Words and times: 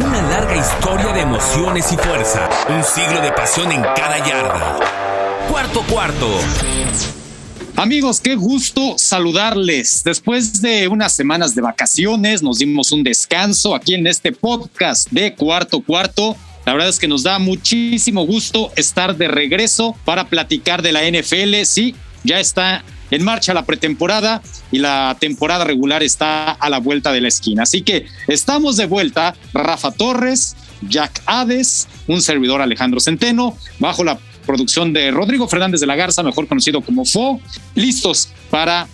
Una 0.00 0.22
larga 0.22 0.56
historia 0.56 1.12
de 1.12 1.22
emociones 1.22 1.90
y 1.90 1.96
fuerza. 1.96 2.48
Un 2.68 2.84
siglo 2.84 3.20
de 3.20 3.32
pasión 3.32 3.72
en 3.72 3.82
cada 3.82 4.24
yarda. 4.24 4.78
Cuarto 5.50 5.82
cuarto. 5.90 6.38
Amigos, 7.74 8.20
qué 8.20 8.36
gusto 8.36 8.94
saludarles. 8.96 10.04
Después 10.04 10.62
de 10.62 10.86
unas 10.86 11.14
semanas 11.14 11.56
de 11.56 11.62
vacaciones, 11.62 12.44
nos 12.44 12.60
dimos 12.60 12.92
un 12.92 13.02
descanso 13.02 13.74
aquí 13.74 13.94
en 13.94 14.06
este 14.06 14.30
podcast 14.30 15.10
de 15.10 15.34
Cuarto 15.34 15.80
Cuarto. 15.80 16.36
La 16.64 16.74
verdad 16.74 16.90
es 16.90 17.00
que 17.00 17.08
nos 17.08 17.24
da 17.24 17.40
muchísimo 17.40 18.24
gusto 18.24 18.70
estar 18.76 19.16
de 19.16 19.26
regreso 19.26 19.96
para 20.04 20.28
platicar 20.28 20.80
de 20.80 20.92
la 20.92 21.10
NFL. 21.10 21.64
Sí, 21.64 21.96
ya 22.22 22.38
está 22.38 22.84
en 23.10 23.24
marcha 23.24 23.54
la 23.54 23.64
pretemporada 23.64 24.42
y 24.70 24.78
la 24.78 25.16
temporada 25.18 25.64
regular 25.64 26.02
está 26.02 26.50
a 26.52 26.70
la 26.70 26.78
vuelta 26.78 27.12
de 27.12 27.20
la 27.20 27.28
esquina. 27.28 27.62
Así 27.62 27.82
que 27.82 28.06
estamos 28.26 28.76
de 28.76 28.86
vuelta, 28.86 29.34
Rafa 29.52 29.92
Torres, 29.92 30.56
Jack 30.82 31.22
Hades, 31.26 31.88
un 32.06 32.22
servidor 32.22 32.62
Alejandro 32.62 33.00
Centeno, 33.00 33.56
bajo 33.78 34.04
la 34.04 34.18
producción 34.46 34.92
de 34.92 35.10
Rodrigo 35.10 35.48
Fernández 35.48 35.80
de 35.80 35.86
la 35.86 35.96
Garza, 35.96 36.22
mejor 36.22 36.48
conocido 36.48 36.80
como 36.80 37.04
Fo, 37.04 37.40
listos 37.74 38.30
para 38.50 38.88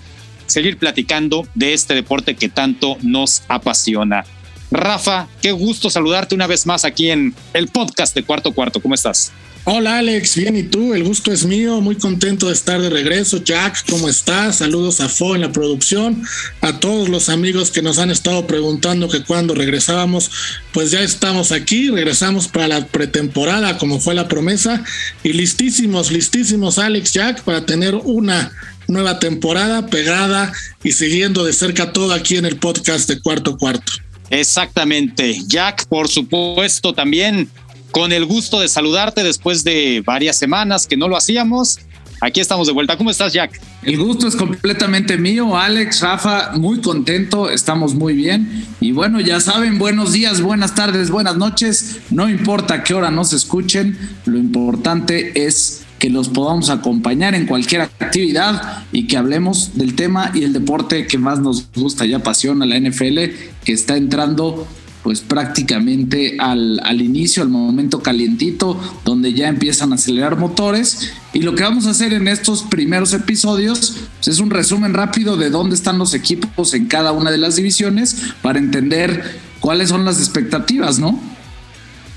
seguir 0.46 0.78
platicando 0.78 1.46
de 1.54 1.72
este 1.72 1.94
deporte 1.94 2.34
que 2.34 2.48
tanto 2.48 2.96
nos 3.02 3.42
apasiona. 3.48 4.24
Rafa, 4.70 5.28
qué 5.40 5.52
gusto 5.52 5.90
saludarte 5.90 6.34
una 6.34 6.48
vez 6.48 6.66
más 6.66 6.84
aquí 6.84 7.10
en 7.10 7.34
el 7.52 7.68
podcast 7.68 8.14
de 8.14 8.24
Cuarto 8.24 8.52
Cuarto. 8.52 8.82
¿Cómo 8.82 8.94
estás? 8.94 9.32
Hola 9.66 9.96
Alex, 9.96 10.36
bien 10.36 10.56
y 10.56 10.62
tú, 10.64 10.92
el 10.92 11.04
gusto 11.04 11.32
es 11.32 11.46
mío, 11.46 11.80
muy 11.80 11.96
contento 11.96 12.48
de 12.48 12.52
estar 12.52 12.82
de 12.82 12.90
regreso. 12.90 13.42
Jack, 13.42 13.88
¿cómo 13.88 14.10
estás? 14.10 14.56
Saludos 14.56 15.00
a 15.00 15.08
Fo 15.08 15.34
en 15.34 15.40
la 15.40 15.52
producción, 15.52 16.22
a 16.60 16.80
todos 16.80 17.08
los 17.08 17.30
amigos 17.30 17.70
que 17.70 17.80
nos 17.80 17.98
han 17.98 18.10
estado 18.10 18.46
preguntando 18.46 19.08
que 19.08 19.24
cuando 19.24 19.54
regresábamos, 19.54 20.30
pues 20.74 20.90
ya 20.90 21.00
estamos 21.00 21.50
aquí, 21.50 21.88
regresamos 21.88 22.46
para 22.46 22.68
la 22.68 22.86
pretemporada 22.88 23.78
como 23.78 24.00
fue 24.00 24.14
la 24.14 24.28
promesa. 24.28 24.84
Y 25.22 25.32
listísimos, 25.32 26.12
listísimos 26.12 26.78
Alex, 26.78 27.14
Jack, 27.14 27.40
para 27.40 27.64
tener 27.64 27.94
una 27.94 28.52
nueva 28.86 29.18
temporada 29.18 29.86
pegada 29.86 30.52
y 30.82 30.92
siguiendo 30.92 31.42
de 31.42 31.54
cerca 31.54 31.90
todo 31.90 32.12
aquí 32.12 32.36
en 32.36 32.44
el 32.44 32.56
podcast 32.56 33.08
de 33.08 33.18
Cuarto 33.18 33.56
Cuarto. 33.56 33.94
Exactamente, 34.28 35.40
Jack, 35.46 35.86
por 35.86 36.08
supuesto 36.08 36.92
también 36.92 37.48
con 37.94 38.12
el 38.12 38.24
gusto 38.26 38.58
de 38.58 38.66
saludarte 38.66 39.22
después 39.22 39.62
de 39.62 40.02
varias 40.04 40.36
semanas 40.36 40.88
que 40.88 40.96
no 40.96 41.06
lo 41.06 41.16
hacíamos. 41.16 41.78
Aquí 42.20 42.40
estamos 42.40 42.66
de 42.66 42.72
vuelta. 42.72 42.96
¿Cómo 42.96 43.08
estás, 43.08 43.32
Jack? 43.32 43.60
El 43.84 43.98
gusto 43.98 44.26
es 44.26 44.34
completamente 44.34 45.16
mío, 45.16 45.56
Alex, 45.56 46.00
Rafa, 46.00 46.52
muy 46.54 46.80
contento, 46.80 47.48
estamos 47.48 47.94
muy 47.94 48.14
bien. 48.14 48.66
Y 48.80 48.90
bueno, 48.90 49.20
ya 49.20 49.38
saben, 49.38 49.78
buenos 49.78 50.12
días, 50.12 50.40
buenas 50.40 50.74
tardes, 50.74 51.10
buenas 51.10 51.36
noches. 51.36 51.98
No 52.10 52.28
importa 52.28 52.82
qué 52.82 52.94
hora 52.94 53.12
nos 53.12 53.32
escuchen, 53.32 53.96
lo 54.24 54.38
importante 54.38 55.46
es 55.46 55.82
que 56.00 56.10
los 56.10 56.28
podamos 56.28 56.70
acompañar 56.70 57.36
en 57.36 57.46
cualquier 57.46 57.82
actividad 57.82 58.82
y 58.90 59.06
que 59.06 59.16
hablemos 59.16 59.78
del 59.78 59.94
tema 59.94 60.32
y 60.34 60.42
el 60.42 60.52
deporte 60.52 61.06
que 61.06 61.18
más 61.18 61.38
nos 61.38 61.70
gusta 61.72 62.04
y 62.06 62.14
apasiona, 62.14 62.66
la 62.66 62.76
NFL, 62.76 63.18
que 63.64 63.72
está 63.72 63.96
entrando 63.96 64.66
pues 65.04 65.20
prácticamente 65.20 66.36
al, 66.40 66.80
al, 66.82 67.02
inicio, 67.02 67.42
al 67.42 67.50
momento 67.50 68.02
calientito, 68.02 68.80
donde 69.04 69.34
ya 69.34 69.48
empiezan 69.48 69.92
a 69.92 69.96
acelerar 69.96 70.38
motores. 70.38 71.12
Y 71.34 71.40
lo 71.40 71.54
que 71.54 71.62
vamos 71.62 71.86
a 71.86 71.90
hacer 71.90 72.14
en 72.14 72.26
estos 72.26 72.62
primeros 72.62 73.12
episodios 73.12 73.96
pues 74.16 74.28
es 74.28 74.38
un 74.38 74.48
resumen 74.48 74.94
rápido 74.94 75.36
de 75.36 75.50
dónde 75.50 75.76
están 75.76 75.98
los 75.98 76.14
equipos 76.14 76.72
en 76.72 76.86
cada 76.86 77.12
una 77.12 77.30
de 77.30 77.36
las 77.36 77.56
divisiones 77.56 78.16
para 78.40 78.58
entender 78.58 79.38
cuáles 79.60 79.90
son 79.90 80.06
las 80.06 80.18
expectativas, 80.18 80.98
¿no? 80.98 81.20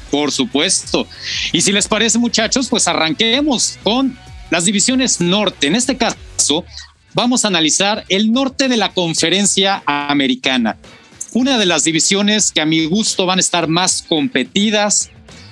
Por 0.09 0.31
supuesto. 0.31 1.05
Y 1.51 1.59
si 1.59 1.73
les 1.73 1.89
parece, 1.89 2.19
muchachos, 2.19 2.69
pues 2.69 2.87
arranquemos 2.87 3.79
con 3.83 4.17
las 4.49 4.63
divisiones 4.63 5.19
norte. 5.19 5.67
En 5.67 5.75
este 5.75 5.97
caso, 5.97 6.63
vamos 7.13 7.43
a 7.43 7.49
analizar 7.49 8.05
el 8.07 8.31
norte 8.31 8.69
de 8.69 8.77
la 8.77 8.93
conferencia 8.93 9.83
americana 9.85 10.77
una 11.33 11.57
de 11.57 11.65
las 11.65 11.83
divisiones 11.83 12.51
que 12.51 12.61
a 12.61 12.65
mi 12.65 12.85
gusto 12.85 13.25
van 13.25 13.39
a 13.39 13.41
estar 13.41 13.67
más 13.67 14.03
competidas 14.07 15.09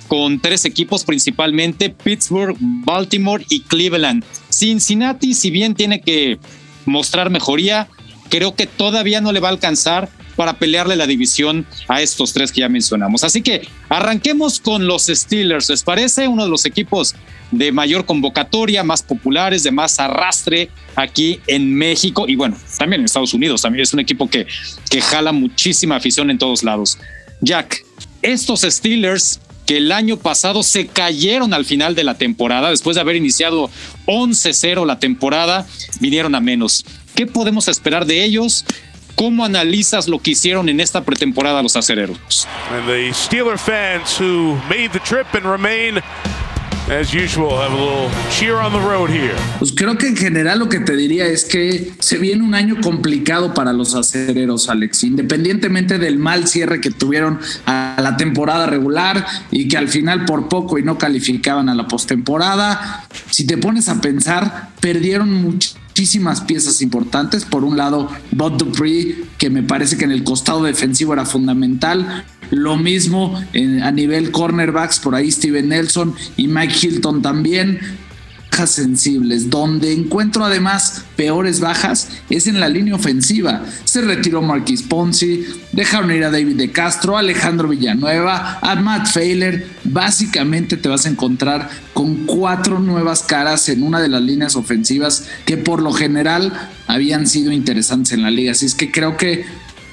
con 0.08 0.40
tres 0.40 0.64
equipos 0.64 1.04
principalmente, 1.04 1.90
Pittsburgh, 1.90 2.56
Baltimore 2.60 3.44
y 3.48 3.60
Cleveland. 3.60 4.24
Cincinnati, 4.50 5.34
si 5.34 5.50
bien 5.50 5.74
tiene 5.74 6.00
que 6.00 6.38
mostrar 6.84 7.30
mejoría, 7.30 7.88
creo 8.28 8.54
que 8.54 8.66
todavía 8.66 9.20
no 9.20 9.32
le 9.32 9.40
va 9.40 9.48
a 9.48 9.52
alcanzar 9.52 10.08
para 10.36 10.58
pelearle 10.58 10.96
la 10.96 11.06
división 11.06 11.66
a 11.88 12.02
estos 12.02 12.32
tres 12.32 12.52
que 12.52 12.60
ya 12.60 12.68
mencionamos. 12.68 13.24
Así 13.24 13.42
que 13.42 13.66
arranquemos 13.88 14.60
con 14.60 14.86
los 14.86 15.06
Steelers. 15.06 15.68
¿Les 15.68 15.82
parece? 15.82 16.28
Uno 16.28 16.44
de 16.44 16.50
los 16.50 16.66
equipos 16.66 17.14
de 17.50 17.72
mayor 17.72 18.04
convocatoria, 18.04 18.84
más 18.84 19.02
populares, 19.02 19.62
de 19.62 19.70
más 19.70 19.98
arrastre 19.98 20.70
aquí 20.94 21.40
en 21.46 21.74
México 21.74 22.26
y 22.28 22.36
bueno, 22.36 22.56
también 22.78 23.00
en 23.00 23.06
Estados 23.06 23.34
Unidos. 23.34 23.62
También 23.62 23.82
es 23.82 23.92
un 23.92 24.00
equipo 24.00 24.28
que, 24.28 24.46
que 24.90 25.00
jala 25.00 25.32
muchísima 25.32 25.96
afición 25.96 26.30
en 26.30 26.38
todos 26.38 26.62
lados. 26.62 26.98
Jack, 27.40 27.84
estos 28.22 28.62
Steelers 28.62 29.40
que 29.66 29.78
el 29.78 29.90
año 29.92 30.16
pasado 30.16 30.62
se 30.62 30.86
cayeron 30.86 31.52
al 31.52 31.64
final 31.64 31.94
de 31.96 32.04
la 32.04 32.16
temporada, 32.16 32.70
después 32.70 32.94
de 32.94 33.00
haber 33.00 33.16
iniciado 33.16 33.68
11-0 34.06 34.86
la 34.86 35.00
temporada, 35.00 35.66
vinieron 36.00 36.34
a 36.36 36.40
menos. 36.40 36.84
¿Qué 37.16 37.26
podemos 37.26 37.66
esperar 37.66 38.06
de 38.06 38.22
ellos? 38.24 38.64
¿Cómo 39.16 39.46
analizas 39.46 40.08
lo 40.08 40.18
que 40.18 40.32
hicieron 40.32 40.68
en 40.68 40.78
esta 40.78 41.02
pretemporada 41.02 41.62
los 41.62 41.74
acereros? 41.74 42.46
And 42.70 42.86
the 42.86 43.12
Steeler 43.14 43.58
fans 43.58 44.20
who 44.20 44.60
made 44.68 44.90
the 44.92 45.00
trip 45.00 45.26
and 45.32 45.44
remain 45.44 46.02
As 46.88 47.12
usual, 47.12 47.58
have 47.58 47.72
a 47.72 47.76
little 47.76 48.10
cheer 48.30 48.54
on 48.58 48.70
the 48.72 48.78
road 48.78 49.10
here. 49.10 49.34
Pues 49.58 49.72
creo 49.72 49.98
que 49.98 50.06
en 50.06 50.16
general 50.16 50.60
lo 50.60 50.68
que 50.68 50.78
te 50.78 50.94
diría 50.94 51.26
es 51.26 51.44
que 51.44 51.92
se 51.98 52.16
viene 52.16 52.44
un 52.44 52.54
año 52.54 52.76
complicado 52.80 53.54
para 53.54 53.72
los 53.72 53.96
acereros, 53.96 54.68
Alex. 54.68 55.02
Independientemente 55.02 55.98
del 55.98 56.16
mal 56.16 56.46
cierre 56.46 56.80
que 56.80 56.92
tuvieron 56.92 57.40
a 57.66 57.96
la 58.00 58.16
temporada 58.16 58.66
regular 58.66 59.26
y 59.50 59.66
que 59.66 59.76
al 59.76 59.88
final 59.88 60.26
por 60.26 60.48
poco 60.48 60.78
y 60.78 60.84
no 60.84 60.96
calificaban 60.96 61.68
a 61.68 61.74
la 61.74 61.88
postemporada, 61.88 63.04
si 63.30 63.48
te 63.48 63.58
pones 63.58 63.88
a 63.88 64.00
pensar, 64.00 64.68
perdieron 64.78 65.32
mucho 65.32 65.70
muchísimas 65.96 66.42
piezas 66.42 66.82
importantes. 66.82 67.46
Por 67.46 67.64
un 67.64 67.78
lado, 67.78 68.10
Bob 68.30 68.58
Dupree, 68.58 69.24
que 69.38 69.48
me 69.48 69.62
parece 69.62 69.96
que 69.96 70.04
en 70.04 70.12
el 70.12 70.24
costado 70.24 70.62
defensivo 70.62 71.14
era 71.14 71.24
fundamental. 71.24 72.26
Lo 72.50 72.76
mismo 72.76 73.42
a 73.82 73.90
nivel 73.92 74.30
cornerbacks, 74.30 74.98
por 74.98 75.14
ahí 75.14 75.32
Steven 75.32 75.70
Nelson 75.70 76.14
y 76.36 76.48
Mike 76.48 76.74
Hilton 76.82 77.22
también 77.22 77.80
sensibles. 78.64 79.50
Donde 79.50 79.92
encuentro 79.92 80.44
además 80.44 81.04
peores 81.16 81.60
bajas 81.60 82.08
es 82.30 82.46
en 82.46 82.60
la 82.60 82.68
línea 82.68 82.94
ofensiva. 82.94 83.64
Se 83.84 84.00
retiró 84.00 84.40
Marquis 84.40 84.82
Ponzi, 84.82 85.44
dejaron 85.72 86.10
ir 86.12 86.24
a 86.24 86.30
David 86.30 86.56
de 86.56 86.70
Castro, 86.70 87.18
Alejandro 87.18 87.68
Villanueva, 87.68 88.58
a 88.62 88.76
Matt 88.76 89.08
Failer. 89.08 89.66
Básicamente 89.84 90.76
te 90.76 90.88
vas 90.88 91.04
a 91.04 91.10
encontrar 91.10 91.68
con 91.92 92.26
cuatro 92.26 92.78
nuevas 92.78 93.22
caras 93.22 93.68
en 93.68 93.82
una 93.82 94.00
de 94.00 94.08
las 94.08 94.22
líneas 94.22 94.56
ofensivas 94.56 95.26
que 95.44 95.56
por 95.56 95.82
lo 95.82 95.92
general 95.92 96.70
habían 96.86 97.26
sido 97.26 97.52
interesantes 97.52 98.12
en 98.12 98.22
la 98.22 98.30
liga. 98.30 98.52
Así 98.52 98.66
es 98.66 98.74
que 98.74 98.90
creo 98.90 99.16
que 99.16 99.44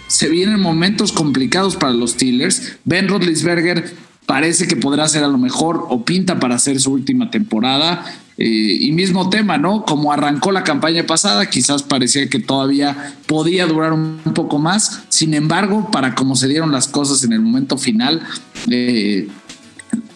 se 0.07 0.29
vienen 0.29 0.59
momentos 0.59 1.11
complicados 1.11 1.75
para 1.75 1.93
los 1.93 2.11
Steelers. 2.11 2.77
Ben 2.85 3.07
Roethlisberger 3.07 3.93
parece 4.25 4.67
que 4.67 4.75
podrá 4.75 5.07
ser 5.07 5.23
a 5.23 5.27
lo 5.27 5.37
mejor 5.37 5.85
o 5.89 6.05
pinta 6.05 6.39
para 6.39 6.55
hacer 6.55 6.79
su 6.79 6.91
última 6.91 7.31
temporada. 7.31 8.05
Eh, 8.37 8.77
y 8.79 8.91
mismo 8.91 9.29
tema, 9.29 9.57
¿no? 9.57 9.85
Como 9.85 10.11
arrancó 10.11 10.51
la 10.51 10.63
campaña 10.63 11.05
pasada, 11.05 11.49
quizás 11.49 11.83
parecía 11.83 12.27
que 12.29 12.39
todavía 12.39 13.13
podía 13.27 13.67
durar 13.67 13.93
un, 13.93 14.19
poco 14.33 14.57
más. 14.57 15.03
Sin 15.09 15.33
embargo, 15.33 15.89
para 15.91 16.15
cómo 16.15 16.35
se 16.35 16.47
dieron 16.47 16.71
las 16.71 16.87
cosas 16.87 17.23
en 17.23 17.33
el 17.33 17.41
momento 17.41 17.77
final, 17.77 18.21
eh, 18.69 19.27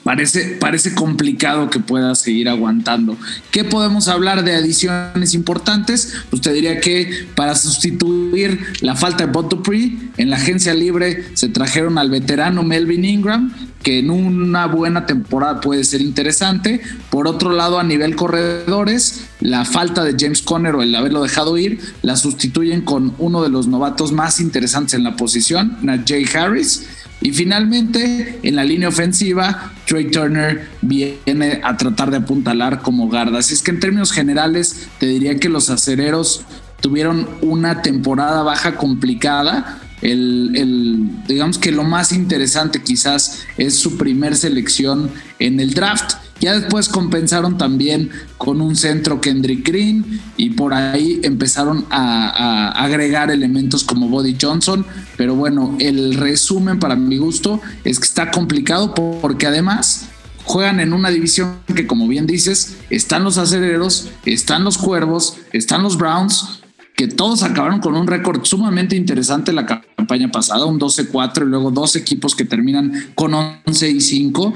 Parece, 0.08 0.56
parece, 0.58 0.96
complicado 0.96 1.70
que 1.70 1.82
pueda 1.82 2.16
seguir 2.16 2.48
aguantando. 2.48 3.18
¿Qué 3.52 3.66
podemos 3.66 4.08
hablar 4.08 4.46
de 4.46 4.56
adiciones 4.56 5.34
importantes? 5.34 6.14
Pues 6.30 6.42
te 6.42 6.54
diría 6.54 6.80
que 6.80 7.28
para 7.36 7.56
sustituir 7.56 8.68
la 8.80 8.96
falta 8.96 9.26
de 9.26 9.34
Bob 9.34 9.50
Dupree, 9.50 9.98
en 10.16 10.30
la 10.30 10.38
agencia 10.38 10.74
libre 10.74 11.26
se 11.34 11.50
trajeron 11.50 11.98
al 11.98 12.10
veterano 12.10 12.64
Melvin 12.64 13.04
Ingram, 13.04 13.54
que 13.84 14.00
en 14.00 14.10
una 14.10 14.66
buena 14.68 15.06
temporada 15.06 15.60
puede 15.60 15.84
ser 15.84 16.00
interesante. 16.00 16.80
Por 17.10 17.28
otro 17.28 17.52
lado, 17.52 17.78
a 17.78 17.84
nivel 17.84 18.16
corredores, 18.16 19.26
la 19.42 19.66
falta 19.66 20.06
de 20.06 20.16
James 20.18 20.42
Conner 20.42 20.76
o 20.76 20.84
el 20.84 20.96
haberlo 20.96 21.22
dejado 21.22 21.58
ir, 21.58 21.82
la 22.02 22.16
sustituyen 22.16 22.82
con 22.82 23.14
uno 23.18 23.44
de 23.44 23.50
los 23.50 23.68
novatos 23.68 24.14
más 24.14 24.40
interesantes 24.40 24.94
en 24.94 25.04
la 25.04 25.18
posición, 25.18 25.78
Najee 25.82 26.26
Harris. 26.34 26.88
Y 27.22 27.32
finalmente, 27.32 28.40
en 28.44 28.56
la 28.56 28.64
línea 28.64 28.90
ofensiva, 28.90 29.72
Trey 29.86 30.12
Turner 30.12 30.70
viene 30.82 31.62
a 31.64 31.76
tratar 31.76 32.12
de 32.12 32.18
apuntalar 32.18 32.82
como 32.82 33.10
garda. 33.10 33.40
Así 33.40 33.54
es 33.54 33.64
que 33.64 33.72
en 33.72 33.80
términos 33.80 34.12
generales, 34.12 34.88
te 35.00 35.08
diría 35.08 35.40
que 35.40 35.50
los 35.50 35.70
acereros 35.70 36.46
tuvieron 36.80 37.28
una 37.42 37.82
temporada 37.82 38.44
baja 38.44 38.76
complicada, 38.76 39.80
el, 40.02 41.10
digamos 41.28 41.58
que 41.58 41.72
lo 41.72 41.84
más 41.84 42.12
interesante 42.12 42.84
quizás 42.84 43.46
es 43.58 43.76
su 43.78 43.98
primer 43.98 44.36
selección 44.36 45.12
en 45.40 45.60
el 45.60 45.74
draft. 45.74 46.14
Ya 46.40 46.58
después 46.60 46.88
compensaron 46.88 47.58
también 47.58 48.12
con 48.38 48.62
un 48.62 48.76
centro 48.76 49.20
Kendrick 49.20 49.68
Green 49.68 50.22
y 50.38 50.52
por 50.52 50.74
ahí 50.74 51.20
empezaron 51.24 51.86
a, 51.90 52.70
agregar 52.84 53.32
elementos 53.32 53.84
como 53.84 54.08
Body 54.08 54.38
Johnson. 54.40 54.86
Pero 55.18 55.36
bueno, 55.36 55.76
el 55.80 56.14
resumen 56.14 56.80
para 56.80 56.96
mi 56.96 57.18
gusto 57.18 57.60
es 57.84 58.00
que 58.00 58.06
está 58.06 58.30
complicado 58.30 58.94
porque 58.94 59.48
además 59.48 60.10
juegan 60.44 60.80
en 60.80 60.94
una 60.94 61.10
división 61.10 61.58
que 61.76 61.88
como 61.88 62.08
bien 62.08 62.28
dices, 62.28 62.78
están 62.92 63.24
los 63.24 63.38
acereros, 63.38 64.10
están 64.26 64.64
los 64.64 64.78
cuervos, 64.78 65.38
están 65.52 65.82
los 65.82 65.98
Browns, 65.98 66.62
que 66.98 67.08
todos 67.08 67.44
acabaron 67.44 67.80
con 67.80 67.96
un 67.96 68.08
récord 68.08 68.44
sumamente 68.44 68.96
interesante 68.96 69.54
la 69.54 69.68
campaña 69.68 70.32
pasada, 70.32 70.66
un 70.66 70.80
12-4 70.80 71.44
y 71.44 71.46
luego 71.46 71.70
dos 71.70 71.96
equipos 71.96 72.36
que 72.36 72.44
terminan 72.44 73.12
con 73.14 73.36
11 73.36 73.90
y 73.90 74.02
5, 74.02 74.54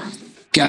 que 0.51 0.63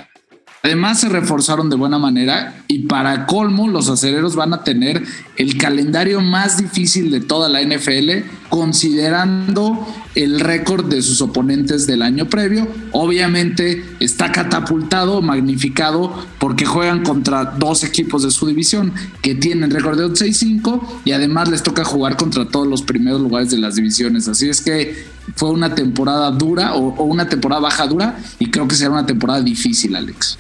Además 0.65 1.01
se 1.01 1.09
reforzaron 1.09 1.71
de 1.71 1.77
buena 1.77 1.99
manera 1.99 2.63
y 2.69 2.87
para 2.87 3.27
colmo 3.27 3.67
los 3.67 3.89
acereros 3.89 4.37
van 4.37 4.55
a 4.55 4.63
tener 4.63 5.03
el 5.37 5.59
calendario 5.59 6.21
más 6.21 6.57
difícil 6.57 7.11
de 7.11 7.21
toda 7.21 7.49
la 7.49 7.63
NFL 7.63 8.29
considerando 8.49 9.85
el 10.15 10.39
récord 10.39 10.85
de 10.85 11.03
sus 11.03 11.21
oponentes 11.21 11.89
del 11.89 12.01
año 12.01 12.29
previo. 12.29 12.69
Obviamente 12.93 13.83
está 13.99 14.31
catapultado, 14.31 15.21
magnificado 15.21 16.15
porque 16.39 16.65
juegan 16.65 17.03
contra 17.03 17.45
dos 17.45 17.83
equipos 17.83 18.23
de 18.23 18.31
su 18.31 18.47
división 18.47 18.93
que 19.21 19.35
tienen 19.35 19.73
récord 19.73 19.99
de 19.99 20.05
11 20.05 20.29
y 20.29 20.33
5 20.33 21.03
y 21.05 21.11
además 21.11 21.49
les 21.49 21.65
toca 21.65 21.85
jugar 21.85 22.17
contra 22.17 22.47
todos 22.47 22.69
los 22.69 22.83
primeros 22.83 23.21
lugares 23.21 23.51
de 23.51 23.59
las 23.59 23.75
divisiones. 23.75 24.29
Así 24.29 24.49
es 24.49 24.61
que 24.61 25.11
fue 25.37 25.51
una 25.51 25.75
temporada 25.75 26.31
dura 26.31 26.75
o, 26.75 27.05
una 27.05 27.29
temporada 27.29 27.61
baja 27.61 27.87
dura 27.87 28.19
y 28.39 28.51
creo 28.51 28.69
que 28.69 28.75
será 28.75 28.91
una 28.91 29.07
temporada 29.07 29.41
difícil, 29.41 29.97
Alex. 29.97 30.39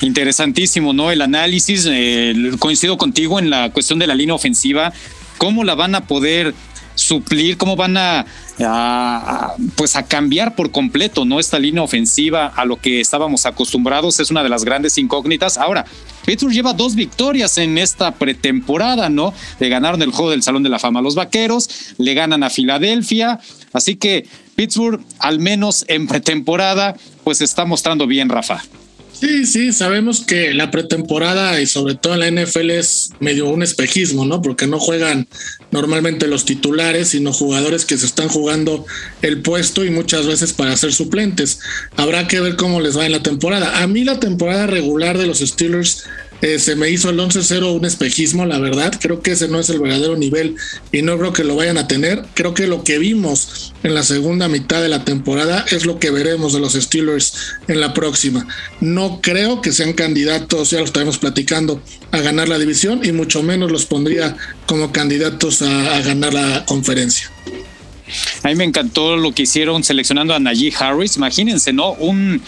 Interesantísimo, 0.00 0.92
¿no? 0.92 1.10
El 1.10 1.22
análisis, 1.22 1.86
eh, 1.88 2.52
coincido 2.58 2.98
contigo 2.98 3.38
en 3.38 3.50
la 3.50 3.70
cuestión 3.70 3.98
de 3.98 4.06
la 4.06 4.14
línea 4.14 4.34
ofensiva, 4.34 4.92
cómo 5.38 5.64
la 5.64 5.74
van 5.74 5.94
a 5.94 6.06
poder 6.06 6.54
suplir, 6.94 7.56
cómo 7.56 7.76
van 7.76 7.96
a, 7.96 8.26
pues 9.76 9.96
a 9.96 10.04
cambiar 10.04 10.54
por 10.54 10.70
completo, 10.70 11.24
¿no? 11.24 11.40
Esta 11.40 11.58
línea 11.58 11.82
ofensiva 11.82 12.46
a 12.46 12.64
lo 12.64 12.76
que 12.76 13.00
estábamos 13.00 13.46
acostumbrados 13.46 14.20
es 14.20 14.30
una 14.30 14.42
de 14.42 14.48
las 14.48 14.64
grandes 14.64 14.98
incógnitas. 14.98 15.58
Ahora, 15.58 15.84
Pittsburgh 16.24 16.52
lleva 16.52 16.72
dos 16.72 16.94
victorias 16.94 17.58
en 17.58 17.78
esta 17.78 18.12
pretemporada, 18.12 19.08
¿no? 19.08 19.34
Le 19.58 19.68
ganaron 19.68 20.02
el 20.02 20.10
juego 20.10 20.30
del 20.30 20.42
Salón 20.42 20.62
de 20.62 20.68
la 20.68 20.78
Fama 20.78 21.00
a 21.00 21.02
los 21.02 21.14
Vaqueros, 21.14 21.94
le 21.98 22.14
ganan 22.14 22.42
a 22.42 22.50
Filadelfia, 22.50 23.40
así 23.72 23.96
que 23.96 24.26
Pittsburgh, 24.54 25.00
al 25.18 25.38
menos 25.38 25.84
en 25.88 26.06
pretemporada, 26.06 26.96
pues 27.24 27.40
está 27.40 27.64
mostrando 27.64 28.06
bien, 28.06 28.28
Rafa. 28.28 28.62
Sí, 29.12 29.46
sí, 29.46 29.72
sabemos 29.72 30.20
que 30.20 30.52
la 30.52 30.70
pretemporada 30.70 31.60
y 31.60 31.66
sobre 31.66 31.94
todo 31.94 32.14
en 32.14 32.36
la 32.36 32.42
NFL 32.42 32.70
es 32.70 33.10
medio 33.20 33.48
un 33.50 33.62
espejismo, 33.62 34.24
¿no? 34.24 34.42
Porque 34.42 34.66
no 34.66 34.80
juegan 34.80 35.28
normalmente 35.72 36.28
los 36.28 36.44
titulares, 36.44 37.08
sino 37.08 37.32
jugadores 37.32 37.84
que 37.84 37.98
se 37.98 38.06
están 38.06 38.28
jugando 38.28 38.86
el 39.22 39.42
puesto 39.42 39.84
y 39.84 39.90
muchas 39.90 40.26
veces 40.26 40.52
para 40.52 40.76
ser 40.76 40.92
suplentes. 40.92 41.58
Habrá 41.96 42.28
que 42.28 42.40
ver 42.40 42.56
cómo 42.56 42.80
les 42.80 42.96
va 42.96 43.06
en 43.06 43.12
la 43.12 43.22
temporada. 43.22 43.82
A 43.82 43.86
mí 43.88 44.04
la 44.04 44.20
temporada 44.20 44.66
regular 44.66 45.18
de 45.18 45.26
los 45.26 45.40
Steelers 45.40 46.04
eh, 46.42 46.58
se 46.58 46.74
me 46.74 46.90
hizo 46.90 47.08
el 47.08 47.18
11-0 47.20 47.72
un 47.72 47.84
espejismo, 47.84 48.44
la 48.44 48.58
verdad. 48.58 48.92
Creo 49.00 49.22
que 49.22 49.30
ese 49.30 49.46
no 49.46 49.60
es 49.60 49.70
el 49.70 49.78
verdadero 49.78 50.16
nivel 50.16 50.56
y 50.90 51.02
no 51.02 51.16
creo 51.16 51.32
que 51.32 51.44
lo 51.44 51.54
vayan 51.54 51.78
a 51.78 51.86
tener. 51.86 52.24
Creo 52.34 52.52
que 52.52 52.66
lo 52.66 52.82
que 52.82 52.98
vimos 52.98 53.72
en 53.84 53.94
la 53.94 54.02
segunda 54.02 54.48
mitad 54.48 54.82
de 54.82 54.88
la 54.88 55.04
temporada 55.04 55.64
es 55.70 55.86
lo 55.86 56.00
que 56.00 56.10
veremos 56.10 56.52
de 56.52 56.58
los 56.58 56.72
Steelers 56.72 57.34
en 57.68 57.80
la 57.80 57.94
próxima. 57.94 58.48
No 58.80 59.20
creo 59.22 59.62
que 59.62 59.70
sean 59.70 59.92
candidatos, 59.92 60.70
ya 60.70 60.80
lo 60.80 60.84
estaremos 60.84 61.18
platicando, 61.18 61.80
a 62.10 62.18
ganar 62.18 62.48
la 62.48 62.58
división 62.58 63.04
y 63.04 63.12
mucho 63.12 63.44
menos 63.44 63.70
los 63.70 63.86
pondría 63.86 64.36
como 64.66 64.90
candidatos 64.90 65.62
a, 65.62 65.94
a 65.94 66.02
ganar 66.02 66.34
la 66.34 66.64
conferencia. 66.66 67.30
A 68.42 68.48
mí 68.48 68.56
me 68.56 68.64
encantó 68.64 69.16
lo 69.16 69.32
que 69.32 69.42
hicieron 69.42 69.84
seleccionando 69.84 70.34
a 70.34 70.40
Najee 70.40 70.74
Harris. 70.76 71.16
Imagínense, 71.16 71.72
¿no? 71.72 71.92
Un 71.92 72.42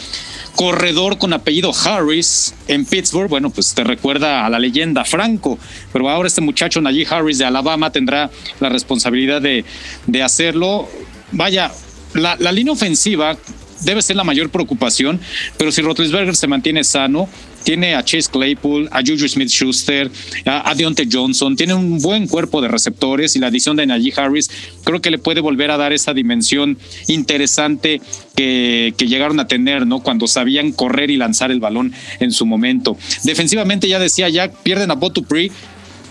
corredor 0.55 1.19
con 1.19 1.33
apellido 1.33 1.73
Harris 1.73 2.55
en 2.69 2.85
Pittsburgh, 2.85 3.29
bueno, 3.29 3.51
pues 3.51 3.75
te 3.75 3.85
recuerda 3.85 4.47
a 4.47 4.51
la 4.51 4.59
leyenda 4.59 5.05
Franco, 5.05 5.59
pero 5.93 6.09
ahora 6.09 6.29
este 6.29 6.41
muchacho 6.41 6.81
Najee 6.81 7.07
Harris 7.09 7.39
de 7.39 7.45
Alabama 7.45 7.91
tendrá 7.91 8.31
la 8.61 8.69
responsabilidad 8.69 9.43
de, 9.43 9.65
de 10.07 10.23
hacerlo. 10.23 10.89
Vaya, 11.33 11.73
la, 12.15 12.37
la 12.39 12.53
línea 12.53 12.73
ofensiva 12.73 13.37
debe 13.81 14.03
ser 14.03 14.17
la 14.17 14.25
mayor 14.25 14.51
preocupación, 14.51 15.21
pero 15.59 15.73
si 15.73 15.83
Rotlisberger 15.83 16.37
se 16.37 16.47
mantiene 16.47 16.85
sano, 16.85 17.29
tiene 17.65 17.95
a 17.95 18.05
Chase 18.05 18.31
Claypool, 18.31 18.89
a 18.93 19.01
Juju 19.01 19.27
Smith 19.29 19.49
Schuster, 19.49 20.11
a, 20.45 20.75
Deontay 20.75 21.09
Johnson, 21.11 21.57
tiene 21.57 21.75
un 21.75 21.99
buen 21.99 22.29
cuerpo 22.29 22.61
de 22.61 22.69
receptores 22.69 23.35
y 23.35 23.39
la 23.41 23.49
adición 23.49 23.77
de 23.77 23.87
Najee 23.87 24.13
Harris 24.17 24.51
creo 24.85 25.01
que 25.01 25.11
le 25.11 25.19
puede 25.19 25.41
volver 25.41 25.71
a 25.71 25.77
dar 25.77 25.93
esa 25.93 26.15
dimensión 26.15 26.79
interesante 27.09 28.01
que, 28.37 28.95
llegaron 28.99 29.39
a 29.39 29.47
tener, 29.47 29.87
¿no? 29.87 30.01
Cuando 30.01 30.27
sabían 30.27 30.73
correr 30.73 31.11
y 31.11 31.17
lanzar 31.17 31.51
el 31.51 31.61
balón 31.61 31.93
en 32.21 32.33
su 32.33 32.47
momento. 32.47 32.97
Defensivamente, 33.23 33.87
ya 33.87 33.99
decía 33.99 34.29
Jack, 34.29 34.63
pierden 34.63 34.91
a 34.91 34.95
Botupri, 34.95 35.53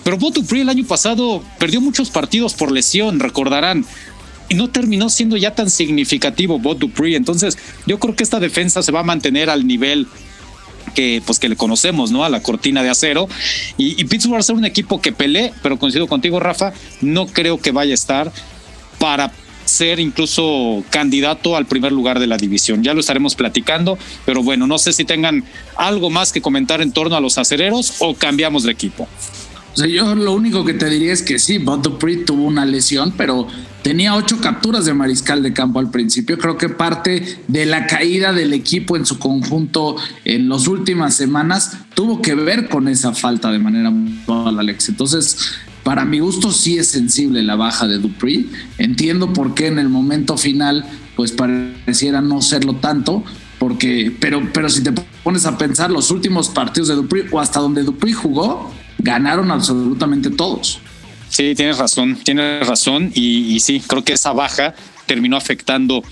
pero 0.03 0.17
Botupri 0.17 0.61
el 0.61 0.69
año 0.69 0.85
pasado 0.85 1.44
perdió 1.59 1.81
muchos 1.81 2.11
partidos 2.11 2.53
por 2.53 2.71
lesión, 2.71 3.19
recordarán 3.19 3.85
y 4.49 4.56
no 4.56 4.69
terminó 4.69 5.09
siendo 5.09 5.38
ya 5.38 5.56
tan 5.56 5.69
significativo 5.69 6.59
Bob 6.59 6.77
Dupree. 6.77 7.15
Entonces, 7.15 7.57
yo 7.88 7.99
creo 7.99 8.15
que 8.15 8.23
esta 8.23 8.39
defensa 8.39 8.83
se 8.83 8.91
va 8.91 8.99
a 8.99 9.03
mantener 9.03 9.49
al 9.49 9.65
nivel 9.65 10.07
que 10.95 11.21
pues 11.25 11.39
que 11.39 11.50
le 11.50 11.56
conocemos, 11.56 12.12
¿no? 12.12 12.24
A 12.24 12.30
la 12.30 12.41
cortina 12.41 12.83
de 12.83 12.89
acero. 12.89 13.27
Y, 13.77 14.03
Pittsburgh 14.06 14.35
va 14.35 14.39
a 14.39 14.44
ser 14.44 14.56
un 14.56 14.65
equipo 14.65 15.01
que 15.01 15.12
pelee, 15.12 15.53
pero 15.62 15.77
coincido 15.80 16.07
contigo, 16.07 16.39
Rafa, 16.39 16.74
no 17.01 17.27
creo 17.27 17.59
que 17.59 17.71
vaya 17.71 17.91
a 17.91 17.95
estar 17.95 18.31
para 19.00 19.31
ser 19.65 20.00
incluso 20.00 20.83
candidato 20.89 21.56
al 21.56 21.65
primer 21.65 21.91
lugar 21.91 22.19
de 22.19 22.27
la 22.27 22.38
división. 22.38 22.83
Ya 22.83 22.94
lo 22.94 23.00
estaremos 23.00 23.35
platicando, 23.35 23.97
pero 24.25 24.44
bueno, 24.44 24.68
no 24.68 24.77
sé 24.77 24.94
si 24.94 25.06
tengan 25.06 25.44
algo 25.75 26.09
más 26.09 26.31
que 26.31 26.41
comentar 26.41 26.81
en 26.81 26.91
torno 26.91 27.15
a 27.15 27.21
los 27.21 27.38
acereros 27.38 27.95
o 28.00 28.13
cambiamos 28.15 28.63
de 28.63 28.71
equipo. 28.71 29.07
O 29.74 29.77
sea, 29.77 29.88
yo 29.88 30.13
lo 30.13 30.33
único 30.33 30.63
que 30.65 30.74
te 30.74 30.88
diría 30.89 31.13
es 31.13 31.24
que 31.24 31.39
sí, 31.39 31.57
Bob 31.57 31.81
Dupree 31.81 32.18
tuvo 32.18 32.44
una 32.44 32.65
lesión, 32.65 33.13
pero 33.18 33.47
tenía 33.83 34.15
ocho 34.15 34.39
capturas 34.39 34.85
de 34.85 34.94
mariscal 34.94 35.44
de 35.44 35.53
campo 35.53 35.80
al 35.80 35.91
principio. 35.91 36.38
Creo 36.38 36.57
que 36.57 36.69
parte 36.69 37.39
de 37.47 37.65
la 37.65 37.85
caída 37.85 38.33
del 38.33 38.53
equipo 38.53 38.97
en 38.97 39.06
su 39.06 39.19
conjunto 39.19 39.97
en 40.25 40.49
las 40.49 40.68
últimas 40.68 41.13
semanas 41.16 41.78
tuvo 41.94 42.21
que 42.21 42.33
ver 42.33 42.69
con 42.69 42.87
esa 42.87 43.13
falta 43.13 43.52
de 43.52 43.59
manera 43.59 43.92
la 44.28 44.59
Alex. 44.59 44.90
Entonces, 44.90 45.37
para 45.83 46.06
mi 46.06 46.19
gusto 46.19 46.52
sí 46.52 46.78
es 46.78 46.87
sensible 46.87 47.44
la 47.44 47.56
baja 47.56 47.87
de 47.87 47.99
Dupree. 47.99 48.47
Entiendo 48.78 49.33
por 49.33 49.54
qué 49.54 49.68
en 49.68 49.80
el 49.80 49.90
momento 49.90 50.37
final 50.37 50.85
pues 51.16 51.31
pareciera 51.31 52.21
no 52.21 52.42
serlo 52.42 52.75
tanto, 52.78 53.23
porque 53.59 54.16
pero 54.19 54.42
pero 54.52 54.69
si 54.69 54.81
te 54.81 54.92
pones 55.23 55.45
a 55.45 55.57
pensar 55.57 55.92
los 55.92 56.09
últimos 56.09 56.49
partidos 56.49 56.87
de 56.87 56.95
Dupree 56.95 57.28
o 57.31 57.40
hasta 57.40 57.59
donde 57.59 57.83
Dupree 57.83 58.13
jugó, 58.13 58.71
ganaron 58.97 59.52
absolutamente 59.52 60.30
todos. 60.30 60.80
Sí, 61.33 61.56
tienes 61.56 61.80
razón, 61.80 62.16
tienes 62.23 62.68
razón. 62.68 63.11
Y, 63.16 63.59
sí, 63.59 63.81
creo 63.87 64.04
que 64.04 64.13
esa 64.13 64.33
baja 64.33 64.75
terminó 65.07 65.35
afectando 65.35 66.04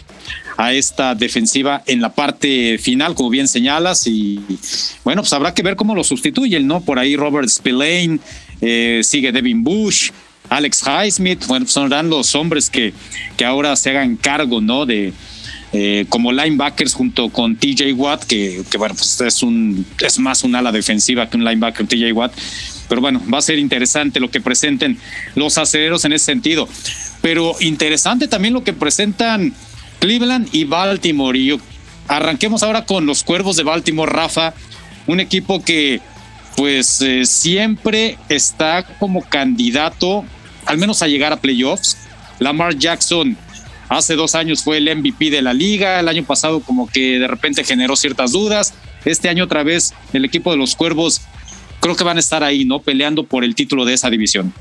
a 0.58 0.74
esta 0.74 1.14
defensiva 1.14 1.84
en 1.86 2.02
la 2.02 2.12
parte 2.12 2.80
final, 2.80 3.14
como 3.14 3.30
bien 3.30 3.48
señalas. 3.48 4.08
Y 4.08 4.40
bueno, 5.04 5.22
pues 5.22 5.32
habrá 5.34 5.54
que 5.54 5.62
ver 5.62 5.76
cómo 5.76 5.94
lo 5.94 6.04
sustituyen, 6.04 6.66
¿no? 6.66 6.82
Por 6.82 6.98
ahí 6.98 7.16
Robert 7.16 7.50
Spillane, 7.50 8.18
eh, 8.62 9.02
sigue 9.04 9.32
Devin 9.32 9.64
Bush, 9.64 10.10
Alex 10.50 10.82
Highsmith. 10.88 11.46
Bueno, 11.46 11.66
pues 11.66 11.74
son 11.74 11.92
los 12.10 12.34
hombres 12.34 12.72
que, 12.72 12.92
que 13.38 13.46
ahora 13.46 13.76
se 13.76 13.92
hagan 13.92 14.16
cargo, 14.16 14.60
¿no? 14.60 14.88
De, 14.88 15.14
eh, 15.74 16.06
como 16.10 16.34
linebackers 16.34 16.94
junto 16.94 17.30
con 17.30 17.56
TJ 17.56 17.94
Watt, 17.94 18.24
que, 18.26 18.64
que, 18.70 18.78
bueno, 18.78 18.94
pues 18.94 19.22
es 19.22 19.42
un 19.42 19.86
es 20.02 20.20
más 20.20 20.44
un 20.44 20.54
ala 20.56 20.72
defensiva 20.72 21.30
que 21.30 21.38
un 21.38 21.46
linebacker 21.46 21.88
TJ 21.88 22.12
Watt, 22.12 22.34
pero 22.92 23.00
bueno, 23.00 23.22
va 23.34 23.38
a 23.38 23.42
ser 23.42 23.58
interesante 23.58 24.20
lo 24.20 24.30
que 24.30 24.42
presenten 24.42 24.98
los 25.36 25.58
acereros 25.58 26.04
en 26.04 26.12
ese 26.12 26.26
sentido. 26.26 26.68
Pero 27.22 27.56
interesante 27.62 28.28
también 28.28 28.54
lo 28.54 28.66
que 28.66 28.74
presentan 28.74 29.54
Cleveland 30.00 30.50
y 30.52 30.66
Baltimore. 30.66 31.40
Y 31.40 31.58
arranquemos 32.10 32.64
ahora 32.64 32.84
con 32.84 33.06
los 33.06 33.24
Cuervos 33.24 33.56
de 33.56 33.64
Baltimore, 33.64 34.12
Rafa, 34.12 34.54
un 35.08 35.22
equipo 35.22 35.64
que 35.64 36.02
pues 36.58 37.02
eh, 37.02 37.26
siempre 37.26 38.18
está 38.28 38.84
como 39.00 39.22
candidato 39.22 40.26
al 40.66 40.78
menos 40.78 41.02
a 41.02 41.08
llegar 41.08 41.32
a 41.32 41.40
playoffs. 41.40 41.96
Lamar 42.40 42.78
Jackson 42.78 43.38
hace 43.88 44.16
dos 44.16 44.36
años 44.36 44.64
fue 44.64 44.80
el 44.80 44.94
MVP 44.94 45.30
de 45.30 45.42
la 45.42 45.54
liga, 45.54 46.02
el 46.02 46.10
año 46.10 46.26
pasado 46.26 46.60
como 46.60 46.90
que 46.90 47.20
de 47.20 47.28
repente 47.30 47.64
generó 47.64 47.96
ciertas 47.96 48.34
dudas. 48.34 48.74
Este 49.06 49.30
año 49.30 49.46
otra 49.46 49.64
vez 49.64 49.94
el 50.12 50.26
equipo 50.26 50.52
de 50.52 50.58
los 50.58 50.76
Cuervos 50.76 51.22
creo 51.82 51.96
que 51.96 52.06
van 52.06 52.18
a 52.18 52.22
estar 52.22 52.44
ahí, 52.44 52.64
¿no? 52.64 52.80
Peleando 52.80 53.26
por 53.26 53.44
el 53.44 53.56
título 53.56 53.84
de 53.84 53.94
esa 53.94 54.10
división. 54.10 54.54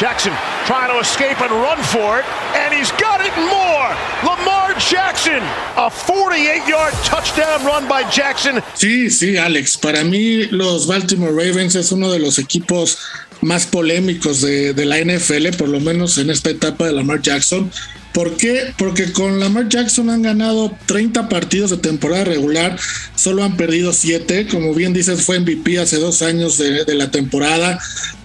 Jackson 0.00 0.32
trying 0.66 0.90
to 0.92 1.00
escape 1.00 1.40
and 1.40 1.50
run 1.50 1.78
for 1.84 2.18
it, 2.18 2.24
and 2.54 2.72
he's 2.74 2.90
got 2.92 3.20
it 3.24 3.34
more. 3.38 3.94
Lamar 4.22 4.74
Jackson, 4.78 5.42
a 5.76 5.88
48-yard 5.88 6.92
touchdown 7.04 7.64
run 7.64 7.88
by 7.88 8.04
Jackson. 8.10 8.62
Sí, 8.74 9.10
sí, 9.10 9.38
Alex. 9.38 9.78
Para 9.78 10.04
mí, 10.04 10.44
los 10.50 10.86
Baltimore 10.86 11.32
Ravens 11.32 11.74
es 11.76 11.92
uno 11.92 12.10
de 12.10 12.18
los 12.18 12.38
equipos 12.38 12.98
más 13.40 13.66
polémicos 13.66 14.42
de, 14.42 14.74
de 14.74 14.84
la 14.84 14.98
NFL, 14.98 15.56
por 15.56 15.68
lo 15.68 15.80
menos 15.80 16.18
en 16.18 16.30
esta 16.30 16.50
etapa 16.50 16.86
de 16.86 16.92
Lamar 16.92 17.22
Jackson. 17.22 17.70
¿Por 18.16 18.34
qué? 18.38 18.72
Porque 18.78 19.12
con 19.12 19.40
Lamar 19.40 19.68
Jackson 19.68 20.08
han 20.08 20.22
ganado 20.22 20.74
30 20.86 21.28
partidos 21.28 21.68
de 21.68 21.76
temporada 21.76 22.24
regular, 22.24 22.78
solo 23.14 23.44
han 23.44 23.58
perdido 23.58 23.92
7. 23.92 24.46
Como 24.50 24.72
bien 24.72 24.94
dices, 24.94 25.22
fue 25.22 25.38
MVP 25.38 25.78
hace 25.78 25.98
dos 25.98 26.22
años 26.22 26.56
de, 26.56 26.94
la 26.94 27.10
temporada. 27.10 27.78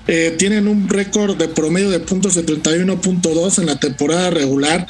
Eh, 0.08 0.34
tienen 0.40 0.70
un 0.70 0.88
récord 0.88 1.36
de 1.36 1.50
promedio 1.50 1.90
de 1.90 2.00
puntos 2.00 2.36
de 2.36 2.46
31.2 2.46 3.60
en 3.60 3.66
la 3.66 3.82
temporada 3.82 4.30
regular 4.30 4.88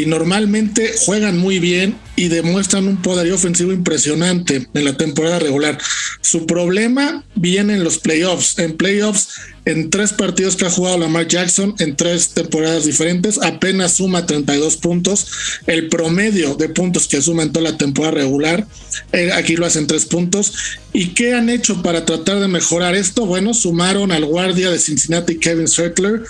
y 0.00 0.06
normalmente 0.06 0.94
juegan 1.04 1.36
muy 1.36 1.58
bien 1.58 1.94
y 2.16 2.28
demuestran 2.28 2.88
un 2.88 3.02
poderío 3.02 3.34
ofensivo 3.34 3.70
impresionante 3.70 4.66
en 4.72 4.84
la 4.84 4.96
temporada 4.96 5.38
regular. 5.38 5.76
Su 6.22 6.46
problema 6.46 7.22
viene 7.34 7.74
en 7.74 7.84
los 7.84 7.98
playoffs. 7.98 8.58
En 8.58 8.78
playoffs, 8.78 9.34
en 9.66 9.90
tres 9.90 10.14
partidos 10.14 10.56
que 10.56 10.64
ha 10.64 10.70
jugado 10.70 10.96
Lamar 10.96 11.28
Jackson, 11.28 11.74
en 11.80 11.96
tres 11.96 12.30
temporadas 12.30 12.86
diferentes, 12.86 13.38
apenas 13.42 13.94
suma 13.94 14.24
32 14.24 14.78
puntos. 14.78 15.26
El 15.66 15.88
promedio 15.88 16.54
de 16.54 16.70
puntos 16.70 17.06
que 17.06 17.20
suma 17.20 17.42
en 17.42 17.52
toda 17.52 17.70
la 17.70 17.76
temporada 17.76 18.14
regular, 18.14 18.66
eh, 19.12 19.32
aquí 19.32 19.56
lo 19.56 19.66
hacen 19.66 19.86
tres 19.86 20.06
puntos. 20.06 20.54
¿Y 20.94 21.08
qué 21.08 21.34
han 21.34 21.50
hecho 21.50 21.82
para 21.82 22.06
tratar 22.06 22.40
de 22.40 22.48
mejorar 22.48 22.94
esto? 22.94 23.26
Bueno, 23.26 23.52
sumaron 23.52 24.12
al 24.12 24.24
guardia 24.24 24.70
de 24.70 24.78
Cincinnati, 24.78 25.38
Kevin 25.38 25.68
Circler, 25.68 26.22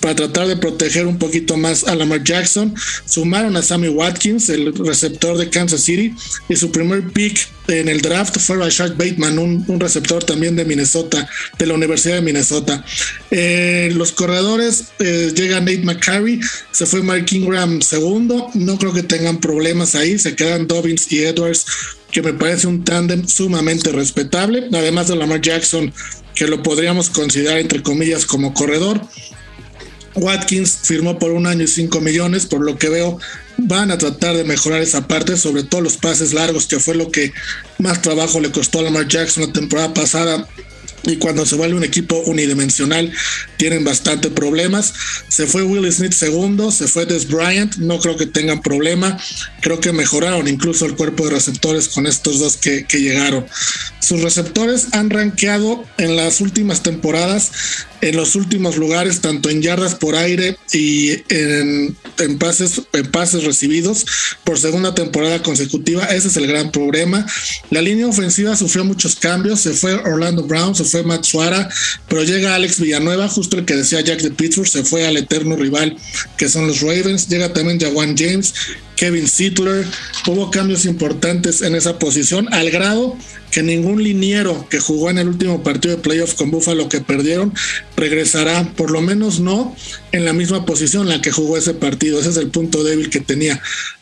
para 0.00 0.14
tratar 0.14 0.46
de 0.46 0.56
proteger 0.56 1.06
un 1.06 1.18
poquito 1.18 1.56
más 1.56 1.84
a 1.84 1.94
Lamar 1.94 2.24
Jackson. 2.24 2.74
Sumaron 3.04 3.56
a 3.56 3.62
Sammy 3.62 3.88
Watkins, 3.88 4.48
el 4.48 4.74
receptor 4.74 5.36
de 5.36 5.50
Kansas 5.50 5.82
City, 5.82 6.14
y 6.48 6.56
su 6.56 6.70
primer 6.70 7.08
pick 7.12 7.48
en 7.68 7.88
el 7.88 8.00
draft 8.00 8.38
fue 8.38 8.56
Rashad 8.56 8.96
Bateman, 8.96 9.38
un, 9.38 9.80
receptor 9.80 10.24
también 10.24 10.56
de 10.56 10.64
Minnesota, 10.64 11.28
de 11.58 11.66
la 11.66 11.74
Universidad 11.74 12.16
de 12.16 12.22
Minnesota. 12.22 12.84
Eh, 13.30 13.90
los 13.94 14.12
corredores 14.12 14.84
eh, 14.98 15.32
llega 15.34 15.60
Nate 15.60 15.82
McCarry, 15.84 16.40
se 16.72 16.86
fue 16.86 17.02
Mark 17.02 17.26
Ingram 17.30 17.82
segundo, 17.82 18.48
no 18.54 18.78
creo 18.78 18.92
que 18.92 19.02
tengan 19.02 19.38
problemas 19.38 19.94
ahí, 19.94 20.18
se 20.18 20.34
quedan 20.34 20.66
Dobbins 20.66 21.12
y 21.12 21.20
Edwards, 21.24 21.66
que 22.10 22.22
me 22.22 22.32
parece 22.32 22.66
un 22.66 22.84
tándem 22.84 23.26
sumamente 23.28 23.92
respetable, 23.92 24.68
además 24.72 25.08
de 25.08 25.16
Lamar 25.16 25.42
Jackson, 25.42 25.92
que 26.34 26.46
lo 26.46 26.62
podríamos 26.62 27.10
considerar 27.10 27.58
entre 27.58 27.82
comillas 27.82 28.24
como 28.24 28.54
corredor. 28.54 29.00
Watkins 30.14 30.78
firmó 30.82 31.18
por 31.18 31.32
un 31.32 31.46
año 31.46 31.64
y 31.64 31.68
cinco 31.68 32.00
millones, 32.00 32.46
por 32.46 32.60
lo 32.60 32.78
que 32.78 32.88
veo 32.88 33.18
van 33.56 33.90
a 33.90 33.98
tratar 33.98 34.36
de 34.36 34.44
mejorar 34.44 34.80
esa 34.82 35.06
parte, 35.08 35.36
sobre 35.36 35.64
todo 35.64 35.80
los 35.80 35.96
pases 35.96 36.32
largos, 36.32 36.66
que 36.66 36.78
fue 36.78 36.94
lo 36.94 37.10
que 37.10 37.32
más 37.78 38.02
trabajo 38.02 38.40
le 38.40 38.50
costó 38.50 38.80
a 38.80 38.82
Lamar 38.82 39.08
Jackson 39.08 39.46
la 39.46 39.52
temporada 39.52 39.92
pasada 39.94 40.48
y 41.04 41.16
cuando 41.16 41.46
se 41.46 41.56
vuelve 41.56 41.76
un 41.76 41.84
equipo 41.84 42.16
unidimensional 42.26 43.12
tienen 43.58 43.84
bastante 43.84 44.30
problemas. 44.30 44.94
Se 45.28 45.46
fue 45.46 45.62
Will 45.62 45.92
Smith 45.92 46.12
segundo, 46.12 46.70
se 46.70 46.88
fue 46.88 47.04
Des 47.04 47.28
Bryant, 47.28 47.76
no 47.76 47.98
creo 47.98 48.16
que 48.16 48.26
tengan 48.26 48.62
problema, 48.62 49.18
creo 49.60 49.80
que 49.80 49.92
mejoraron 49.92 50.48
incluso 50.48 50.86
el 50.86 50.96
cuerpo 50.96 51.24
de 51.24 51.32
receptores 51.32 51.88
con 51.88 52.06
estos 52.06 52.38
dos 52.38 52.56
que, 52.56 52.86
llegaron. 52.88 53.46
Sus 54.00 54.22
receptores 54.22 54.88
han 54.92 55.10
rankeado 55.10 55.84
en 55.98 56.16
las 56.16 56.40
últimas 56.40 56.82
temporadas 56.82 57.50
en 58.00 58.16
los 58.16 58.36
últimos 58.36 58.76
lugares, 58.76 59.20
tanto 59.20 59.50
en 59.50 59.60
yardas 59.60 59.96
por 59.96 60.14
aire 60.14 60.56
y 60.72 61.10
en, 61.28 61.96
en, 62.18 62.38
pases, 62.38 62.82
en 62.92 63.10
pases 63.10 63.44
recibidos 63.44 64.06
por 64.44 64.58
segunda 64.58 64.94
temporada 64.94 65.42
consecutiva. 65.42 66.04
Ese 66.04 66.28
es 66.28 66.36
el 66.36 66.46
gran 66.46 66.70
problema. 66.70 67.26
La 67.70 67.82
línea 67.82 68.06
ofensiva 68.06 68.56
sufrió 68.56 68.84
muchos 68.84 69.16
cambios. 69.16 69.60
Se 69.60 69.72
fue 69.72 69.94
Orlando 69.94 70.44
Brown, 70.44 70.74
se 70.74 70.84
fue 70.84 71.02
Matt 71.02 71.24
Suara, 71.24 71.68
pero 72.08 72.22
llega 72.22 72.54
Alex 72.54 72.80
Villanueva, 72.80 73.28
el 73.56 73.64
que 73.64 73.76
decía 73.76 74.00
Jack 74.00 74.20
de 74.20 74.30
Pittsburgh, 74.30 74.68
se 74.68 74.84
fue 74.84 75.06
al 75.06 75.16
eterno 75.16 75.56
rival 75.56 75.96
que 76.36 76.48
son 76.48 76.66
los 76.66 76.80
Ravens. 76.80 77.28
Llega 77.28 77.52
también 77.52 77.80
Jawan 77.80 78.16
James, 78.16 78.54
Kevin 78.96 79.26
Sittler. 79.26 79.86
Hubo 80.26 80.50
cambios 80.50 80.84
importantes 80.84 81.62
en 81.62 81.74
esa 81.74 81.98
posición, 81.98 82.52
al 82.52 82.70
grado 82.70 83.16
que 83.50 83.62
ningún 83.62 84.02
liniero 84.02 84.68
que 84.68 84.78
jugó 84.78 85.10
en 85.10 85.18
el 85.18 85.28
último 85.28 85.62
partido 85.62 85.96
de 85.96 86.02
playoff 86.02 86.34
con 86.34 86.50
Buffalo 86.50 86.88
que 86.88 87.00
perdieron 87.00 87.54
regresará, 87.96 88.74
por 88.76 88.90
lo 88.90 89.00
menos 89.00 89.40
no 89.40 89.74
en 90.12 90.24
la 90.24 90.32
misma 90.32 90.66
posición 90.66 91.04
en 91.04 91.08
la 91.08 91.22
que 91.22 91.32
jugó 91.32 91.56
ese 91.56 91.74
partido. 91.74 92.20
Ese 92.20 92.30
es 92.30 92.36
el 92.36 92.50
punto 92.50 92.84
débil 92.84 93.10
que 93.10 93.20
tenía. 93.20 93.60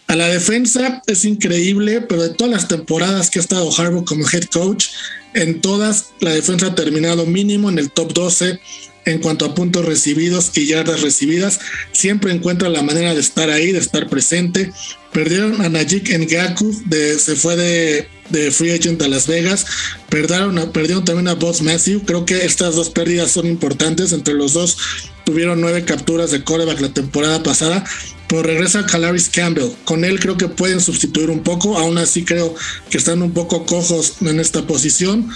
A 0.08 0.14
la 0.14 0.28
defensa 0.28 1.02
es 1.06 1.24
increíble, 1.24 2.00
pero 2.00 2.22
de 2.22 2.30
todas 2.30 2.52
las 2.52 2.68
temporadas 2.68 3.28
que 3.28 3.38
ha 3.38 3.42
estado 3.42 3.70
Harbaugh 3.76 4.04
como 4.04 4.28
head 4.28 4.44
coach, 4.44 4.86
en 5.34 5.60
todas 5.60 6.06
la 6.20 6.30
defensa 6.30 6.68
ha 6.68 6.74
terminado 6.74 7.26
mínimo 7.26 7.68
en 7.68 7.78
el 7.78 7.90
top 7.90 8.12
12 8.14 8.60
en 9.06 9.20
cuanto 9.20 9.46
a 9.46 9.54
puntos 9.54 9.84
recibidos 9.84 10.50
y 10.54 10.66
yardas 10.66 11.00
recibidas. 11.00 11.60
Siempre 11.92 12.32
encuentra 12.32 12.68
la 12.68 12.82
manera 12.82 13.14
de 13.14 13.20
estar 13.20 13.48
ahí, 13.50 13.72
de 13.72 13.78
estar 13.78 14.08
presente. 14.08 14.72
Perdieron 15.12 15.62
a 15.62 15.68
Najik 15.68 16.10
Ngaku, 16.10 16.82
de, 16.86 17.18
se 17.18 17.36
fue 17.36 17.56
de, 17.56 18.50
free 18.50 18.72
agent 18.72 19.00
a 19.00 19.08
Las 19.08 19.26
Vegas. 19.26 19.64
Perdieron, 20.10 20.72
perdieron 20.72 21.04
también 21.04 21.28
a 21.28 21.34
Boss 21.34 21.62
Matthew. 21.62 22.02
Creo 22.04 22.26
que 22.26 22.44
estas 22.44 22.74
dos 22.74 22.90
pérdidas 22.90 23.30
son 23.30 23.46
importantes. 23.46 24.12
Entre 24.12 24.34
los 24.34 24.52
dos 24.52 24.76
tuvieron 25.24 25.60
nueve 25.60 25.84
capturas 25.84 26.32
de 26.32 26.42
coreback 26.42 26.80
la 26.80 26.92
temporada 26.92 27.42
pasada. 27.42 27.84
Pero 28.28 28.42
regresa 28.42 28.86
Calaris 28.86 29.28
Campbell. 29.28 29.70
Con 29.84 30.04
él 30.04 30.18
creo 30.18 30.36
que 30.36 30.48
pueden 30.48 30.80
sustituir 30.80 31.30
un 31.30 31.42
poco. 31.42 31.76
Aún 31.78 31.98
así 31.98 32.24
creo 32.24 32.54
que 32.90 32.98
están 32.98 33.22
un 33.22 33.32
poco 33.32 33.66
cojos 33.66 34.14
en 34.20 34.40
esta 34.40 34.66
posición. 34.66 35.28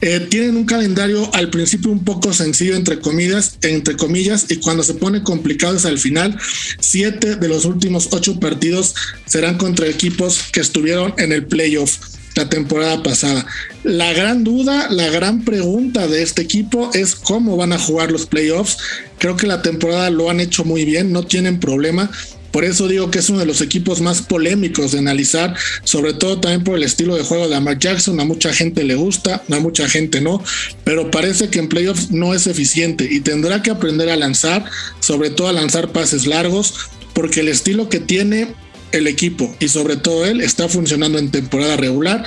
Eh, 0.00 0.26
tienen 0.30 0.56
un 0.56 0.64
calendario 0.64 1.28
al 1.34 1.50
principio 1.50 1.90
un 1.90 2.04
poco 2.04 2.32
sencillo 2.32 2.76
entre 2.76 3.00
comillas, 3.00 3.56
entre 3.62 3.96
comillas, 3.96 4.46
y 4.48 4.56
cuando 4.56 4.82
se 4.82 4.94
pone 4.94 5.22
complicado 5.22 5.76
es 5.76 5.84
al 5.84 5.98
final. 5.98 6.38
Siete 6.80 7.36
de 7.36 7.48
los 7.48 7.64
últimos 7.64 8.08
ocho 8.12 8.40
partidos 8.40 8.94
serán 9.26 9.58
contra 9.58 9.86
equipos 9.86 10.44
que 10.52 10.60
estuvieron 10.60 11.14
en 11.18 11.32
el 11.32 11.46
playoff 11.46 11.98
la 12.34 12.48
temporada 12.48 13.02
pasada. 13.02 13.46
La 13.82 14.12
gran 14.12 14.44
duda, 14.44 14.88
la 14.90 15.08
gran 15.08 15.44
pregunta 15.44 16.06
de 16.06 16.22
este 16.22 16.42
equipo 16.42 16.90
es 16.94 17.14
cómo 17.14 17.56
van 17.56 17.72
a 17.72 17.78
jugar 17.78 18.10
los 18.10 18.26
playoffs. 18.26 18.78
Creo 19.18 19.36
que 19.36 19.46
la 19.46 19.62
temporada 19.62 20.10
lo 20.10 20.30
han 20.30 20.40
hecho 20.40 20.64
muy 20.64 20.84
bien, 20.84 21.12
no 21.12 21.24
tienen 21.24 21.60
problema. 21.60 22.10
Por 22.50 22.64
eso 22.64 22.88
digo 22.88 23.10
que 23.10 23.20
es 23.20 23.30
uno 23.30 23.38
de 23.38 23.46
los 23.46 23.60
equipos 23.60 24.00
más 24.00 24.22
polémicos 24.22 24.92
de 24.92 24.98
analizar, 24.98 25.54
sobre 25.84 26.14
todo 26.14 26.40
también 26.40 26.64
por 26.64 26.76
el 26.76 26.82
estilo 26.82 27.14
de 27.14 27.22
juego 27.22 27.44
de 27.44 27.50
Lamar 27.50 27.78
Jackson. 27.78 28.18
A 28.18 28.24
mucha 28.24 28.52
gente 28.52 28.82
le 28.82 28.96
gusta, 28.96 29.42
a 29.48 29.58
mucha 29.60 29.88
gente 29.88 30.20
no, 30.20 30.42
pero 30.82 31.10
parece 31.10 31.48
que 31.48 31.60
en 31.60 31.68
playoffs 31.68 32.10
no 32.10 32.34
es 32.34 32.48
eficiente 32.48 33.06
y 33.10 33.20
tendrá 33.20 33.62
que 33.62 33.70
aprender 33.70 34.10
a 34.10 34.16
lanzar, 34.16 34.64
sobre 34.98 35.30
todo 35.30 35.48
a 35.48 35.52
lanzar 35.52 35.92
pases 35.92 36.26
largos, 36.26 36.74
porque 37.14 37.40
el 37.40 37.48
estilo 37.48 37.88
que 37.88 38.00
tiene 38.00 38.48
el 38.92 39.06
equipo 39.06 39.54
y 39.60 39.68
sobre 39.68 39.96
todo 39.96 40.24
él 40.24 40.40
está 40.40 40.68
funcionando 40.68 41.18
en 41.18 41.30
temporada 41.30 41.76
regular, 41.76 42.24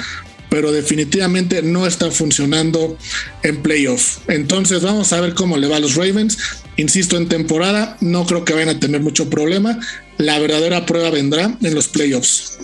pero 0.50 0.72
definitivamente 0.72 1.62
no 1.64 1.88
está 1.88 2.12
funcionando 2.12 2.98
en 3.42 3.62
playoff. 3.62 4.20
Entonces 4.28 4.82
vamos 4.84 5.12
a 5.12 5.20
ver 5.20 5.34
cómo 5.34 5.58
le 5.58 5.68
va 5.68 5.78
a 5.78 5.80
los 5.80 5.96
Ravens. 5.96 6.38
Insisto, 6.78 7.18
en 7.18 7.28
temporada 7.28 7.98
no 8.02 8.26
creo 8.26 8.46
que 8.46 8.54
vayan 8.54 8.70
a 8.70 8.80
tener 8.80 9.02
mucho 9.02 9.30
problema. 9.30 9.80
La 10.18 10.38
verdadera 10.40 10.86
prueba 10.86 11.10
vendrá 11.10 11.58
en 11.62 11.74
los 11.74 11.88
playoffs. 11.88 12.60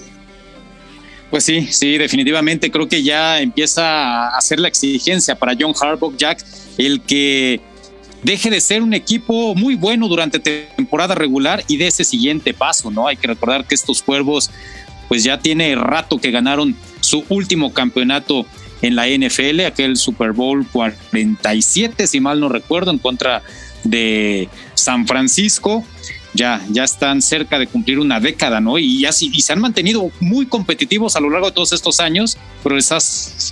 Pues 1.31 1.43
sí, 1.43 1.67
sí, 1.71 1.97
definitivamente 1.97 2.71
creo 2.71 2.87
que 2.87 3.03
ya 3.03 3.39
empieza 3.39 3.83
a 3.83 4.37
hacer 4.37 4.59
la 4.59 4.67
exigencia 4.67 5.35
para 5.35 5.55
John 5.59 5.73
Harbaugh, 5.79 6.15
Jack, 6.17 6.43
el 6.77 7.01
que 7.01 7.59
deje 8.23 8.49
de 8.49 8.61
ser 8.61 8.81
un 8.81 8.93
equipo 8.93 9.55
muy 9.55 9.75
bueno 9.75 10.07
durante 10.07 10.39
temporada 10.39 11.15
regular 11.15 11.63
y 11.67 11.77
de 11.77 11.87
ese 11.87 12.03
siguiente 12.03 12.53
paso, 12.53 12.91
¿no? 12.91 13.07
Hay 13.07 13.17
que 13.17 13.27
recordar 13.27 13.65
que 13.65 13.75
estos 13.75 14.01
cuervos, 14.03 14.51
pues 15.07 15.23
ya 15.23 15.39
tiene 15.39 15.75
rato 15.75 16.17
que 16.17 16.31
ganaron 16.31 16.75
su 17.01 17.23
último 17.29 17.73
campeonato 17.73 18.45
en 18.81 18.95
la 18.95 19.07
NFL, 19.07 19.61
aquel 19.65 19.97
Super 19.97 20.31
Bowl 20.31 20.65
47, 20.71 22.07
si 22.07 22.19
mal 22.19 22.39
no 22.39 22.49
recuerdo, 22.49 22.91
en 22.91 22.97
contra 22.97 23.41
de 23.83 24.49
San 24.73 25.07
Francisco. 25.07 25.83
Ya, 26.33 26.63
ya 26.69 26.83
están 26.83 27.23
cerca 27.23 27.57
de 27.57 27.65
cumplir 27.65 27.99
una 27.99 28.19
década, 28.19 28.61
¿no? 28.61 28.77
Y, 28.77 29.01
ya, 29.01 29.09
y 29.19 29.41
se 29.41 29.51
han 29.51 29.59
mantenido 29.59 30.11
muy 30.19 30.45
competitivos 30.45 31.15
a 31.15 31.19
lo 31.19 31.29
largo 31.29 31.47
de 31.47 31.53
todos 31.53 31.73
estos 31.73 31.99
años, 31.99 32.37
pero 32.61 32.75
les 32.75 32.91
ha 32.91 32.99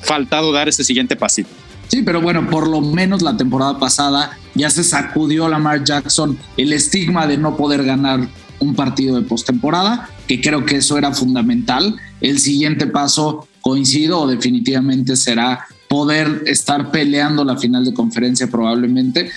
faltado 0.05 0.51
dar 0.51 0.69
ese 0.69 0.83
siguiente 0.83 1.15
pasito. 1.15 1.49
Sí, 1.87 2.01
pero 2.03 2.21
bueno, 2.21 2.49
por 2.49 2.67
lo 2.67 2.81
menos 2.81 3.21
la 3.21 3.37
temporada 3.37 3.79
pasada 3.79 4.37
ya 4.55 4.69
se 4.69 4.83
sacudió 4.83 5.47
Lamar 5.47 5.83
Jackson 5.83 6.37
el 6.57 6.73
estigma 6.73 7.27
de 7.27 7.37
no 7.37 7.55
poder 7.55 7.83
ganar 7.83 8.27
un 8.59 8.75
partido 8.75 9.15
de 9.15 9.21
postemporada, 9.21 10.09
que 10.27 10.41
creo 10.41 10.65
que 10.65 10.77
eso 10.77 10.97
era 10.97 11.13
fundamental. 11.13 11.95
El 12.21 12.39
siguiente 12.39 12.87
paso, 12.87 13.47
coincido, 13.61 14.27
definitivamente 14.27 15.15
será 15.15 15.65
poder 15.87 16.43
estar 16.47 16.91
peleando 16.91 17.45
la 17.45 17.57
final 17.57 17.85
de 17.85 17.93
conferencia 17.93 18.47
probablemente. 18.47 19.29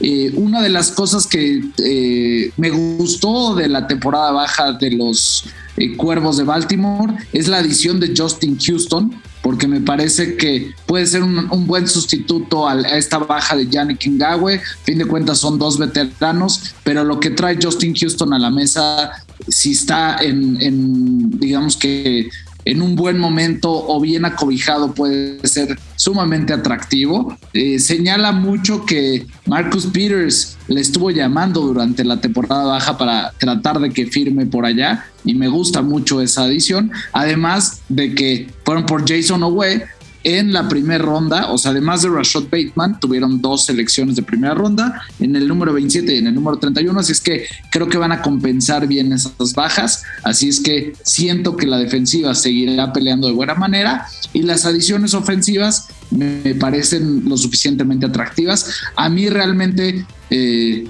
eh, 0.00 0.32
una 0.34 0.60
de 0.60 0.70
las 0.70 0.90
cosas 0.90 1.26
que 1.26 1.62
eh, 1.78 2.50
me 2.56 2.70
gustó 2.70 3.54
de 3.54 3.68
la 3.68 3.86
temporada 3.86 4.32
baja 4.32 4.72
de 4.72 4.90
los 4.90 5.44
eh, 5.76 5.96
Cuervos 5.96 6.36
de 6.36 6.44
Baltimore 6.44 7.14
es 7.32 7.46
la 7.46 7.58
adición 7.58 8.00
de 8.00 8.12
Justin 8.16 8.58
Houston, 8.58 9.14
porque 9.44 9.68
me 9.68 9.82
parece 9.82 10.36
que 10.36 10.72
puede 10.86 11.04
ser 11.04 11.22
un, 11.22 11.66
buen 11.66 11.86
sustituto 11.86 12.66
a, 12.66 12.80
esta 12.80 13.18
baja 13.18 13.54
de 13.54 13.68
Yannick 13.68 14.06
Ngawwe. 14.06 14.58
Fin 14.84 14.96
de 14.96 15.04
cuentas 15.04 15.38
son 15.38 15.58
dos 15.58 15.78
veteranos, 15.78 16.74
pero 16.82 17.04
lo 17.04 17.20
que 17.20 17.28
trae 17.28 17.58
Justin 17.62 17.94
Houston 17.94 18.32
a 18.32 18.38
la 18.38 18.50
mesa, 18.50 19.12
si 19.46 19.72
está 19.72 20.16
en 20.22 21.38
digamos 21.38 21.76
que 21.76 22.30
en 22.64 22.82
un 22.82 22.96
buen 22.96 23.18
momento 23.18 23.70
o 23.70 24.00
bien 24.00 24.24
acobijado 24.24 24.94
puede 24.94 25.46
ser 25.46 25.78
sumamente 25.96 26.52
atractivo. 26.52 27.36
Eh, 27.52 27.78
señala 27.78 28.32
mucho 28.32 28.84
que 28.84 29.26
Marcus 29.46 29.86
Peters 29.86 30.56
le 30.68 30.80
estuvo 30.80 31.10
llamando 31.10 31.60
durante 31.60 32.04
la 32.04 32.20
temporada 32.20 32.64
baja 32.64 32.96
para 32.96 33.32
tratar 33.38 33.80
de 33.80 33.90
que 33.90 34.06
firme 34.06 34.46
por 34.46 34.64
allá 34.64 35.06
y 35.24 35.34
me 35.34 35.48
gusta 35.48 35.82
mucho 35.82 36.20
esa 36.20 36.44
adición. 36.44 36.90
Además 37.12 37.82
de 37.88 38.14
que 38.14 38.48
fueron 38.64 38.86
por 38.86 39.08
Jason 39.08 39.42
Owe, 39.42 39.84
en 40.24 40.54
la 40.54 40.68
primera 40.68 41.04
ronda, 41.04 41.50
o 41.52 41.58
sea, 41.58 41.70
además 41.70 42.02
de 42.02 42.08
Rashad 42.08 42.44
Bateman, 42.44 42.98
tuvieron 42.98 43.42
dos 43.42 43.66
selecciones 43.66 44.16
de 44.16 44.22
primera 44.22 44.54
ronda, 44.54 45.02
en 45.20 45.36
el 45.36 45.46
número 45.46 45.74
27 45.74 46.14
y 46.14 46.18
en 46.18 46.28
el 46.28 46.34
número 46.34 46.56
31, 46.56 46.98
así 46.98 47.12
es 47.12 47.20
que 47.20 47.46
creo 47.70 47.88
que 47.88 47.98
van 47.98 48.10
a 48.10 48.22
compensar 48.22 48.86
bien 48.86 49.12
esas 49.12 49.52
bajas, 49.54 50.02
así 50.22 50.48
es 50.48 50.60
que 50.60 50.94
siento 51.02 51.56
que 51.56 51.66
la 51.66 51.76
defensiva 51.76 52.34
seguirá 52.34 52.92
peleando 52.92 53.28
de 53.28 53.34
buena 53.34 53.54
manera 53.54 54.06
y 54.32 54.42
las 54.42 54.64
adiciones 54.64 55.12
ofensivas 55.12 55.88
me 56.10 56.54
parecen 56.54 57.28
lo 57.28 57.36
suficientemente 57.36 58.06
atractivas. 58.06 58.70
A 58.96 59.08
mí 59.08 59.28
realmente... 59.28 60.06
Eh, 60.30 60.88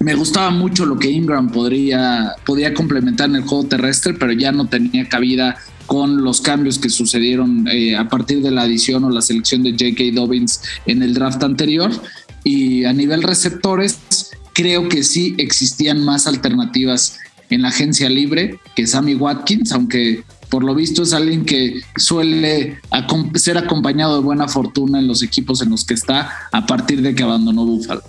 me 0.00 0.14
gustaba 0.14 0.50
mucho 0.50 0.86
lo 0.86 0.96
que 0.96 1.10
Ingram 1.10 1.50
podría, 1.50 2.34
podía 2.46 2.72
complementar 2.72 3.28
en 3.30 3.34
el 3.34 3.42
juego 3.42 3.66
terrestre, 3.66 4.14
pero 4.14 4.30
ya 4.30 4.52
no 4.52 4.68
tenía 4.68 5.08
cabida 5.08 5.56
con 5.88 6.22
los 6.22 6.42
cambios 6.42 6.78
que 6.78 6.90
sucedieron 6.90 7.66
eh, 7.66 7.96
a 7.96 8.08
partir 8.08 8.42
de 8.42 8.50
la 8.50 8.62
adición 8.62 9.04
o 9.04 9.10
la 9.10 9.22
selección 9.22 9.62
de 9.62 9.72
J.K. 9.72 10.14
Dobbins 10.14 10.60
en 10.86 11.02
el 11.02 11.14
draft 11.14 11.42
anterior. 11.42 11.90
Y 12.44 12.84
a 12.84 12.92
nivel 12.92 13.22
receptores, 13.22 13.98
creo 14.52 14.88
que 14.88 15.02
sí 15.02 15.34
existían 15.38 16.04
más 16.04 16.26
alternativas 16.26 17.18
en 17.48 17.62
la 17.62 17.68
agencia 17.68 18.10
libre 18.10 18.60
que 18.76 18.86
Sammy 18.86 19.14
Watkins, 19.14 19.72
aunque 19.72 20.22
por 20.50 20.62
lo 20.62 20.74
visto 20.74 21.02
es 21.02 21.14
alguien 21.14 21.46
que 21.46 21.80
suele 21.96 22.78
ser 23.34 23.56
acompañado 23.56 24.16
de 24.16 24.22
buena 24.22 24.46
fortuna 24.46 24.98
en 24.98 25.08
los 25.08 25.22
equipos 25.22 25.62
en 25.62 25.70
los 25.70 25.86
que 25.86 25.94
está 25.94 26.48
a 26.52 26.66
partir 26.66 27.00
de 27.00 27.14
que 27.14 27.22
abandonó 27.22 27.64
Buffalo. 27.64 28.02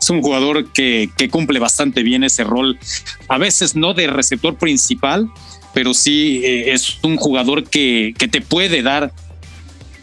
Es 0.00 0.08
un 0.08 0.22
jugador 0.22 0.72
que, 0.72 1.10
que 1.18 1.28
cumple 1.28 1.58
bastante 1.58 2.02
bien 2.02 2.24
ese 2.24 2.44
rol, 2.44 2.78
a 3.28 3.36
veces 3.36 3.76
no 3.76 3.92
de 3.92 4.06
receptor 4.06 4.56
principal, 4.56 5.28
pero 5.76 5.92
sí 5.92 6.40
eh, 6.42 6.72
es 6.72 6.96
un 7.02 7.18
jugador 7.18 7.64
que, 7.64 8.14
que 8.16 8.28
te 8.28 8.40
puede 8.40 8.80
dar 8.80 9.12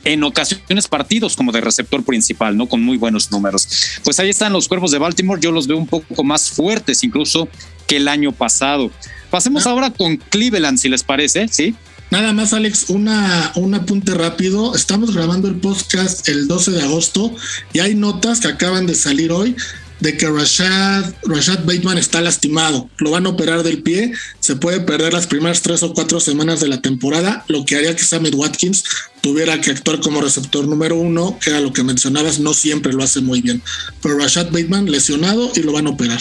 en 0.04 0.24
ocasiones 0.24 0.88
partidos 0.88 1.36
como 1.36 1.52
de 1.52 1.62
receptor 1.62 2.04
principal, 2.04 2.56
¿no? 2.56 2.68
Con 2.68 2.84
muy 2.84 2.96
buenos 2.96 3.32
números. 3.32 3.68
Pues 4.04 4.20
ahí 4.20 4.30
están 4.30 4.54
los 4.54 4.68
cuervos 4.68 4.92
de 4.92 5.00
Baltimore, 5.00 5.42
yo 5.42 5.52
los 5.52 5.66
veo 5.66 5.78
un 5.78 5.88
poco 5.88 6.24
más 6.24 6.52
fuertes 6.52 7.04
incluso 7.04 7.48
que 7.88 7.96
el 7.96 8.08
año 8.08 8.32
pasado. 8.32 8.92
Pasemos 9.32 9.66
ah. 9.66 9.72
ahora 9.72 9.90
con 9.90 10.18
Cleveland, 10.18 10.78
si 10.78 10.90
les 10.90 11.02
parece, 11.02 11.48
¿sí? 11.48 11.74
Nada 12.12 12.34
más, 12.34 12.54
Alex, 12.54 12.92
una, 12.92 13.52
un 13.56 13.74
apunte 13.74 14.14
rápido. 14.14 14.76
Estamos 14.76 15.16
grabando 15.16 15.48
el 15.48 15.56
podcast 15.56 16.30
el 16.30 16.48
12 16.48 16.70
de 16.70 16.84
agosto 16.84 17.34
y 17.74 17.80
hay 17.80 17.96
notas 17.96 18.42
que 18.42 18.50
acaban 18.50 18.86
de 18.86 18.94
salir 18.94 19.32
hoy 19.32 19.56
de 20.04 20.18
que 20.18 20.30
Rashad, 20.30 21.14
Rashad 21.24 21.64
Bateman 21.64 21.98
está 21.98 22.20
lastimado, 22.20 22.90
lo 22.98 23.12
van 23.12 23.26
a 23.26 23.30
operar 23.30 23.64
del 23.64 23.82
pie, 23.82 24.12
se 24.42 24.58
puede 24.58 24.82
perder 24.82 25.14
las 25.14 25.28
primeras 25.28 25.62
tres 25.62 25.82
o 25.82 25.94
cuatro 25.94 26.20
semanas 26.20 26.60
de 26.60 26.68
la 26.68 26.82
temporada, 26.82 27.46
lo 27.48 27.64
que 27.64 27.78
haría 27.78 27.96
que 27.96 28.04
Sammy 28.04 28.30
Watkins 28.32 28.84
tuviera 29.22 29.62
que 29.62 29.72
actuar 29.72 30.02
como 30.02 30.20
receptor 30.20 30.68
número 30.68 30.98
uno, 30.98 31.40
que 31.40 31.52
era 31.52 31.62
lo 31.62 31.72
que 31.72 31.86
mencionabas, 31.86 32.38
no 32.42 32.54
siempre 32.54 32.92
lo 32.92 33.02
hace 33.02 33.22
muy 33.22 33.42
bien. 33.42 33.62
Pero 34.02 34.18
Rashad 34.18 34.52
Bateman 34.52 34.92
lesionado 34.92 35.50
y 35.56 35.62
lo 35.62 35.72
van 35.72 35.88
a 35.88 35.92
operar. 35.92 36.20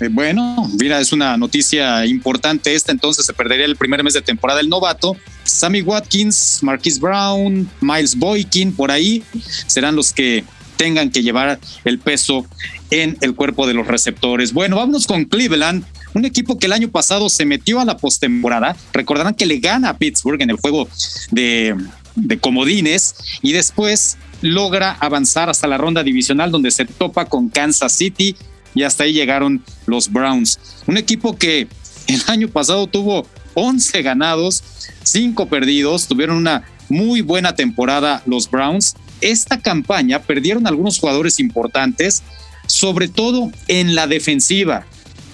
Eh, 0.00 0.08
bueno, 0.10 0.68
mira, 0.76 1.00
es 1.00 1.12
una 1.12 1.36
noticia 1.36 2.04
importante 2.06 2.74
esta, 2.74 2.90
entonces 2.90 3.24
se 3.24 3.32
perdería 3.32 3.66
el 3.66 3.76
primer 3.76 4.02
mes 4.02 4.14
de 4.14 4.22
temporada 4.22 4.60
el 4.60 4.68
novato. 4.68 5.16
Sammy 5.44 5.82
Watkins, 5.82 6.58
Marquis 6.62 6.98
Brown, 6.98 7.70
Miles 7.80 8.16
Boykin, 8.16 8.72
por 8.72 8.90
ahí 8.90 9.22
serán 9.68 9.94
los 9.94 10.12
que 10.12 10.44
tengan 10.76 11.10
que 11.10 11.22
llevar 11.22 11.60
el 11.84 11.98
peso 11.98 12.46
en 12.90 13.16
el 13.20 13.34
cuerpo 13.34 13.66
de 13.66 13.74
los 13.74 13.86
receptores. 13.86 14.52
Bueno, 14.52 14.76
vámonos 14.76 15.06
con 15.06 15.24
Cleveland, 15.24 15.84
un 16.14 16.24
equipo 16.24 16.58
que 16.58 16.66
el 16.66 16.72
año 16.72 16.90
pasado 16.90 17.28
se 17.28 17.44
metió 17.44 17.80
a 17.80 17.84
la 17.84 17.96
postemporada. 17.96 18.76
Recordarán 18.92 19.34
que 19.34 19.46
le 19.46 19.58
gana 19.58 19.90
a 19.90 19.98
Pittsburgh 19.98 20.40
en 20.42 20.50
el 20.50 20.56
juego 20.56 20.88
de, 21.30 21.76
comodines 22.40 23.14
y 23.42 23.52
después 23.52 24.18
logra 24.42 24.92
avanzar 25.00 25.48
hasta 25.48 25.66
la 25.66 25.78
ronda 25.78 26.02
divisional 26.02 26.50
donde 26.50 26.70
se 26.70 26.84
topa 26.84 27.26
con 27.26 27.48
Kansas 27.48 27.92
City 27.92 28.36
y 28.74 28.82
hasta 28.82 29.04
ahí 29.04 29.12
llegaron 29.12 29.62
los 29.86 30.10
Browns. 30.10 30.58
Un 30.86 30.96
equipo 30.96 31.36
que 31.36 31.68
el 32.08 32.22
año 32.26 32.48
pasado 32.48 32.86
tuvo 32.86 33.26
11 33.54 34.02
ganados, 34.02 34.62
5 35.04 35.46
perdidos, 35.46 36.08
tuvieron 36.08 36.36
una 36.36 36.64
muy 36.88 37.20
buena 37.20 37.54
temporada 37.54 38.22
los 38.26 38.50
Browns 38.50 38.96
esta 39.20 39.60
campaña 39.60 40.22
perdieron 40.22 40.66
algunos 40.66 40.98
jugadores 40.98 41.40
importantes, 41.40 42.22
sobre 42.70 43.08
todo 43.08 43.50
en 43.66 43.94
la 43.94 44.06
defensiva. 44.06 44.86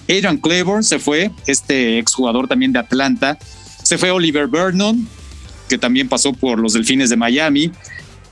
Adrian 0.09 0.37
Claiborne 0.37 0.83
se 0.83 0.99
fue, 0.99 1.31
este 1.45 1.99
exjugador 1.99 2.47
también 2.47 2.73
de 2.73 2.79
Atlanta. 2.79 3.37
Se 3.83 3.97
fue 3.97 4.09
Oliver 4.09 4.47
Vernon, 4.47 5.07
que 5.69 5.77
también 5.77 6.09
pasó 6.09 6.33
por 6.33 6.59
los 6.59 6.73
Delfines 6.73 7.09
de 7.09 7.15
Miami. 7.15 7.71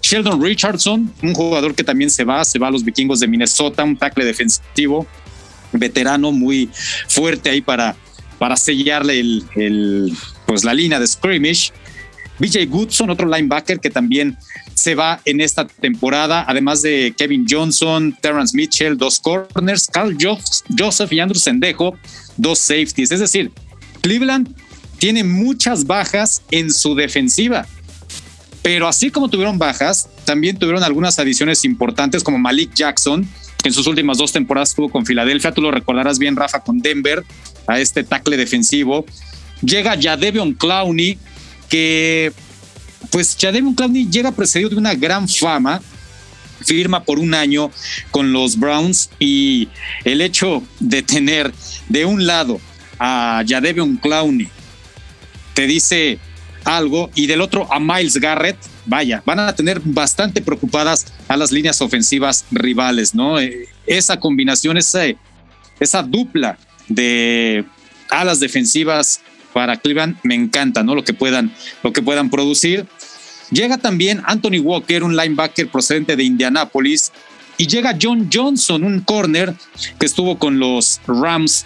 Sheldon 0.02 0.42
Richardson, 0.42 1.14
un 1.22 1.34
jugador 1.34 1.76
que 1.76 1.84
también 1.84 2.10
se 2.10 2.24
va, 2.24 2.44
se 2.46 2.58
va 2.58 2.68
a 2.68 2.72
los 2.72 2.84
vikingos 2.84 3.20
de 3.20 3.28
Minnesota, 3.28 3.84
un 3.84 3.96
tackle 3.96 4.26
defensivo, 4.26 5.06
veterano 5.72 6.32
muy 6.32 6.70
fuerte 7.08 7.50
ahí 7.50 7.62
para, 7.62 7.96
para 8.40 8.58
sellarle 8.58 9.20
el, 9.20 10.14
pues 10.46 10.64
la 10.64 10.74
línea 10.74 11.00
de 11.00 11.08
scrimmage. 11.08 11.72
BJ 12.40 12.66
Goodson, 12.68 13.10
otro 13.10 13.28
linebacker 13.28 13.80
que 13.80 13.90
también 13.90 14.38
se 14.74 14.94
va 14.96 15.22
en 15.26 15.40
esta 15.40 15.66
temporada, 15.66 16.46
además 16.48 16.82
de 16.82 17.14
Kevin 17.18 17.46
Johnson, 17.50 18.18
Terrence 18.22 18.56
Mitchell, 18.56 18.98
dos 18.98 19.20
corners, 19.20 19.88
Carl 19.88 20.18
Joseph 20.78 21.12
y 21.14 21.20
Andrew 21.20 21.40
Sendejo, 21.40 21.98
dos 22.38 22.60
safeties. 22.60 23.12
Es 23.12 23.20
decir, 23.22 23.52
Cleveland 24.02 24.54
tiene 24.98 25.24
muchas 25.24 25.86
bajas 25.86 26.42
en 26.52 26.72
su 26.72 26.96
defensiva. 26.96 27.66
Pero 28.62 28.88
así 28.88 29.12
como 29.12 29.30
tuvieron 29.30 29.60
bajas, 29.60 30.10
también 30.26 30.58
tuvieron 30.58 30.84
algunas 30.84 31.20
adiciones 31.20 31.64
importantes 31.66 32.24
como 32.24 32.40
Malik 32.40 32.74
Jackson, 32.74 33.28
que 33.62 33.70
en 33.70 33.74
sus 33.74 33.88
últimas 33.88 34.18
dos 34.18 34.32
temporadas 34.32 34.70
estuvo 34.70 34.90
con 34.90 35.06
Filadelfia. 35.06 35.54
Tú 35.54 35.62
lo 35.62 35.72
recordarás 35.72 36.18
bien, 36.18 36.36
Rafa, 36.36 36.62
con 36.62 36.80
Denver, 36.80 37.24
a 37.68 37.80
este 37.80 38.04
tackle 38.04 38.38
defensivo. 38.38 39.06
Llega 39.62 39.96
Jadevion 40.00 40.54
Clowney, 40.54 41.18
que 41.70 42.32
pues 43.12 43.38
Jadavion 43.40 43.74
Clowney 43.74 44.10
llega 44.10 44.32
precedido 44.32 44.70
de 44.70 44.76
una 44.78 44.94
gran 44.94 45.28
fama, 45.28 45.82
firma 46.64 47.04
por 47.04 47.20
un 47.20 47.34
año 47.34 47.72
con 48.12 48.34
los 48.34 48.58
Browns 48.58 49.10
y 49.20 49.70
el 50.04 50.22
hecho 50.22 50.64
de 50.80 51.02
tener 51.04 51.54
de 51.90 52.06
un 52.06 52.26
lado 52.26 52.60
a 53.00 53.44
Jadevion 53.46 53.98
Clowney 53.98 54.50
te 55.54 55.68
dice 55.68 56.20
algo 56.64 57.10
y 57.16 57.28
del 57.28 57.42
otro 57.42 57.72
a 57.72 57.80
Miles 57.80 58.18
Garrett, 58.18 58.58
vaya, 58.86 59.22
van 59.26 59.40
a 59.40 59.56
tener 59.56 59.80
bastante 59.84 60.42
preocupadas 60.42 61.06
a 61.28 61.38
las 61.38 61.52
líneas 61.52 61.82
ofensivas 61.82 62.46
rivales, 62.52 63.14
¿no? 63.14 63.40
Eh, 63.40 63.70
esa 63.86 64.20
combinación, 64.20 64.78
esa, 64.78 65.04
esa 65.80 66.04
dupla 66.04 66.58
de 66.88 67.64
alas 68.10 68.40
defensivas 68.40 69.22
para 69.56 69.78
Cleveland 69.78 70.18
me 70.24 70.36
encanta, 70.36 70.84
¿no? 70.84 70.96
Lo 70.96 71.06
que 71.06 71.14
puedan, 71.14 71.50
lo 71.82 71.94
que 71.94 72.02
puedan 72.02 72.30
producir. 72.30 72.86
Llega 73.52 73.78
también 73.78 74.22
Anthony 74.26 74.60
Walker, 74.62 75.02
un 75.02 75.16
linebacker 75.16 75.70
procedente 75.70 76.18
de 76.18 76.26
Indianapolis, 76.26 77.14
y 77.58 77.66
llega 77.66 77.98
John 78.00 78.30
Johnson, 78.32 78.84
un 78.84 79.00
corner 79.00 79.56
que 79.98 80.08
estuvo 80.08 80.38
con 80.38 80.60
los 80.60 81.00
Rams. 81.08 81.66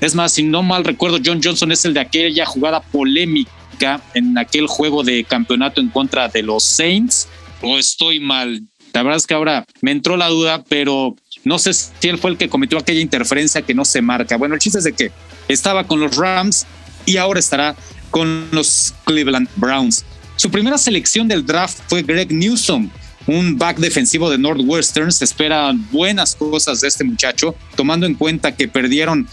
Es 0.00 0.16
más, 0.16 0.32
si 0.32 0.42
no 0.42 0.64
mal 0.64 0.82
recuerdo, 0.82 1.18
John 1.24 1.40
Johnson 1.40 1.70
es 1.70 1.84
el 1.84 1.94
de 1.94 2.00
aquella 2.00 2.44
jugada 2.44 2.80
polémica 2.80 4.02
en 4.14 4.36
aquel 4.36 4.66
juego 4.66 5.04
de 5.04 5.22
campeonato 5.22 5.80
en 5.80 5.90
contra 5.90 6.26
de 6.26 6.42
los 6.42 6.64
Saints. 6.64 7.28
O 7.62 7.78
estoy 7.78 8.18
mal. 8.18 8.62
La 8.92 9.04
verdad 9.04 9.18
es 9.18 9.28
que 9.28 9.34
ahora 9.34 9.64
me 9.80 9.92
entró 9.92 10.16
la 10.16 10.26
duda, 10.26 10.64
pero 10.68 11.14
no 11.44 11.60
sé 11.60 11.72
si 11.72 12.08
él 12.08 12.18
fue 12.18 12.32
el 12.32 12.36
que 12.36 12.48
cometió 12.48 12.78
aquella 12.78 13.00
interferencia 13.00 13.62
que 13.62 13.74
no 13.74 13.84
se 13.84 14.02
marca. 14.02 14.36
Bueno, 14.36 14.56
el 14.56 14.60
chiste 14.60 14.78
es 14.78 14.84
de 14.84 14.92
que 14.92 15.12
estaba 15.46 15.86
con 15.86 16.00
los 16.00 16.16
Rams 16.16 16.66
y 17.06 17.16
ahora 17.16 17.40
estará 17.40 17.76
con 18.10 18.48
los 18.50 18.94
Cleveland 19.04 19.48
Browns. 19.56 20.04
Su 20.36 20.50
primera 20.50 20.76
selección 20.76 21.28
del 21.28 21.46
draft 21.46 21.78
fue 21.88 22.02
Greg 22.02 22.30
Newsom, 22.30 22.90
un 23.26 23.56
back 23.56 23.78
defensivo 23.78 24.30
de 24.30 24.38
Northwestern. 24.38 25.10
Se 25.10 25.24
esperan 25.24 25.86
buenas 25.90 26.34
cosas 26.36 26.80
de 26.80 26.88
este 26.88 27.04
muchacho, 27.04 27.54
tomando 27.74 28.06
en 28.06 28.14
cuenta 28.14 28.54
que 28.54 28.68
perdieron 28.68 29.26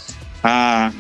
a, 0.43 0.91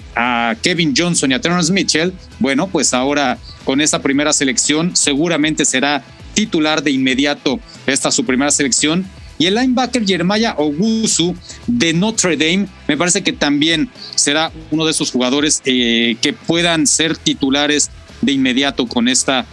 Kevin 0.61 0.93
Johnson 0.95 1.31
y 1.31 1.33
a 1.33 1.41
Terrence 1.41 1.71
Mitchell. 1.71 2.13
Bueno, 2.39 2.67
pues 2.67 2.93
ahora 2.93 3.37
con 3.63 3.81
esa 3.81 4.01
primera 4.01 4.33
selección 4.33 4.95
seguramente 4.95 5.65
será 5.65 6.03
titular 6.33 6.83
de 6.83 6.91
inmediato 6.91 7.59
esta 7.87 8.11
su 8.11 8.25
primera 8.25 8.51
selección. 8.51 9.05
Y 9.37 9.47
el 9.47 9.55
linebacker 9.55 10.05
Jeremiah 10.05 10.55
Ogusu 10.57 11.35
de 11.67 11.93
Notre 11.93 12.37
Dame, 12.37 12.67
me 12.87 12.97
parece 12.97 13.23
que 13.23 13.33
también 13.33 13.89
será 14.15 14.51
uno 14.71 14.85
de 14.85 14.91
esos 14.91 15.11
jugadores 15.11 15.61
eh, 15.65 16.15
que 16.21 16.33
puedan 16.33 16.87
ser 16.87 17.17
titulares 17.17 17.89
de 18.21 18.31
inmediato 18.31 18.87
con 18.87 19.07
esta 19.07 19.45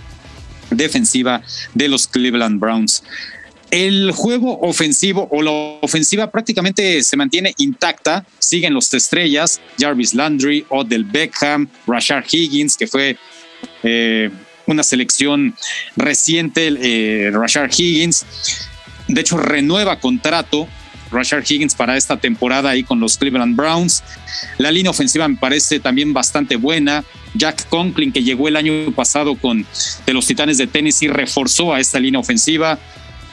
defensiva 0.70 1.42
de 1.74 1.88
los 1.88 2.06
Cleveland 2.06 2.60
Browns. 2.60 3.02
El 3.70 4.10
juego 4.10 4.58
ofensivo 4.60 5.28
o 5.30 5.42
la 5.42 5.52
ofensiva 5.80 6.30
prácticamente 6.30 7.02
se 7.02 7.16
mantiene 7.16 7.54
intacta. 7.58 8.26
Siguen 8.38 8.74
los 8.74 8.92
estrellas, 8.92 9.60
Jarvis 9.78 10.12
Landry, 10.12 10.66
Odell 10.70 11.04
Beckham, 11.04 11.68
Rashard 11.86 12.24
Higgins, 12.30 12.76
que 12.76 12.88
fue 12.88 13.16
eh, 13.84 14.30
una 14.66 14.82
selección 14.82 15.54
reciente, 15.96 16.74
eh, 16.80 17.30
Rashard 17.30 17.70
Higgins. 17.76 18.26
De 19.10 19.20
hecho, 19.20 19.36
renueva 19.36 19.98
contrato 19.98 20.68
Rashard 21.10 21.44
Higgins 21.48 21.74
para 21.74 21.96
esta 21.96 22.16
temporada 22.16 22.70
ahí 22.70 22.84
con 22.84 23.00
los 23.00 23.18
Cleveland 23.18 23.56
Browns. 23.56 24.02
La 24.58 24.70
línea 24.70 24.90
ofensiva 24.90 25.26
me 25.26 25.36
parece 25.36 25.80
también 25.80 26.12
bastante 26.12 26.56
buena. 26.56 27.04
Jack 27.34 27.68
Conklin, 27.68 28.12
que 28.12 28.22
llegó 28.22 28.48
el 28.48 28.56
año 28.56 28.92
pasado 28.94 29.34
con 29.34 29.66
de 30.06 30.12
los 30.12 30.26
Titanes 30.26 30.58
de 30.58 30.66
Tennessee, 30.66 31.08
reforzó 31.08 31.74
a 31.74 31.80
esta 31.80 31.98
línea 31.98 32.20
ofensiva. 32.20 32.78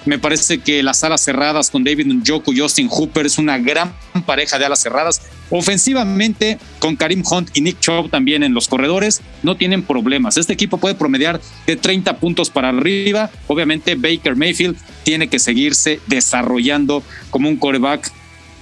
Me 0.07 0.17
parece 0.17 0.59
que 0.59 0.81
las 0.83 1.03
alas 1.03 1.19
cerradas 1.19 1.69
con 1.69 1.83
David 1.83 2.07
Njoku 2.07 2.53
y 2.53 2.61
Austin 2.61 2.87
Hooper 2.87 3.25
es 3.25 3.37
una 3.37 3.57
gran 3.57 3.93
pareja 4.25 4.57
de 4.57 4.63
alas 4.63 4.81
cerradas. 4.81 5.21
Ofensivamente, 5.49 6.57
con 6.79 6.95
Karim 6.95 7.23
Hunt 7.29 7.49
y 7.53 7.59
Nick 7.59 7.81
Chubb 7.81 8.09
también 8.09 8.41
en 8.41 8.53
los 8.53 8.69
corredores, 8.69 9.19
no 9.43 9.57
tienen 9.57 9.83
problemas. 9.83 10.37
Este 10.37 10.53
equipo 10.53 10.77
puede 10.77 10.95
promediar 10.95 11.41
de 11.65 11.75
30 11.75 12.19
puntos 12.19 12.49
para 12.49 12.69
arriba. 12.69 13.29
Obviamente, 13.47 13.95
Baker 13.95 14.37
Mayfield 14.37 14.77
tiene 15.03 15.27
que 15.27 15.39
seguirse 15.39 15.99
desarrollando 16.07 17.03
como 17.29 17.49
un 17.49 17.57
coreback 17.57 18.09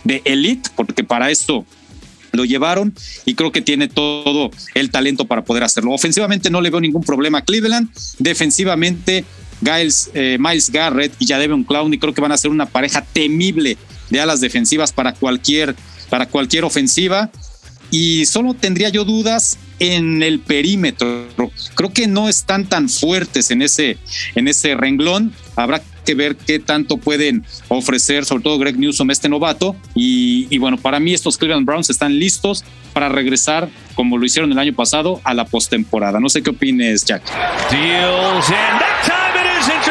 de 0.03 0.23
elite, 0.25 0.71
porque 0.75 1.03
para 1.03 1.29
esto 1.29 1.63
lo 2.35 2.45
llevaron 2.45 2.93
y 3.25 3.35
creo 3.35 3.51
que 3.51 3.61
tiene 3.61 3.87
todo 3.87 4.51
el 4.73 4.91
talento 4.91 5.25
para 5.25 5.43
poder 5.43 5.63
hacerlo. 5.63 5.91
Ofensivamente 5.91 6.49
no 6.49 6.61
le 6.61 6.69
veo 6.69 6.81
ningún 6.81 7.03
problema 7.03 7.39
a 7.39 7.41
Cleveland. 7.43 7.89
Defensivamente 8.19 9.25
Giles, 9.61 10.09
eh, 10.13 10.37
Miles 10.39 10.69
Garrett 10.69 11.13
y 11.19 11.27
Jadevon 11.27 11.63
Clowney 11.63 11.99
creo 11.99 12.13
que 12.13 12.21
van 12.21 12.31
a 12.31 12.37
ser 12.37 12.51
una 12.51 12.65
pareja 12.65 13.01
temible 13.01 13.77
de 14.09 14.19
alas 14.19 14.41
defensivas 14.41 14.91
para 14.91 15.13
cualquier, 15.13 15.75
para 16.09 16.27
cualquier 16.27 16.63
ofensiva. 16.65 17.29
Y 17.91 18.25
solo 18.25 18.53
tendría 18.53 18.89
yo 18.89 19.05
dudas 19.05 19.57
en 19.79 20.23
el 20.23 20.39
perímetro. 20.39 21.27
Creo 21.75 21.93
que 21.93 22.07
no 22.07 22.27
están 22.27 22.65
tan 22.65 22.89
fuertes 22.89 23.51
en 23.51 23.61
ese, 23.61 23.97
en 24.35 24.47
ese 24.47 24.75
renglón. 24.75 25.33
Habrá 25.55 25.81
que 26.05 26.15
ver 26.15 26.35
qué 26.35 26.59
tanto 26.59 26.97
pueden 26.97 27.45
ofrecer, 27.67 28.25
sobre 28.25 28.43
todo 28.43 28.57
Greg 28.57 28.77
Newsom, 28.77 29.11
este 29.11 29.29
novato. 29.29 29.75
Y, 29.93 30.57
bueno, 30.57 30.77
para 30.77 30.99
mí 30.99 31.13
estos 31.13 31.37
Cleveland 31.37 31.65
Browns 31.65 31.89
están 31.89 32.17
listos 32.17 32.63
para 32.93 33.09
regresar, 33.09 33.69
como 33.95 34.17
lo 34.17 34.25
hicieron 34.25 34.51
el 34.51 34.59
año 34.59 34.73
pasado, 34.73 35.21
a 35.23 35.33
la 35.33 35.45
postemporada. 35.45 36.19
No 36.19 36.29
sé 36.29 36.41
qué 36.41 36.51
opines, 36.51 37.05
Jack. 37.05 37.23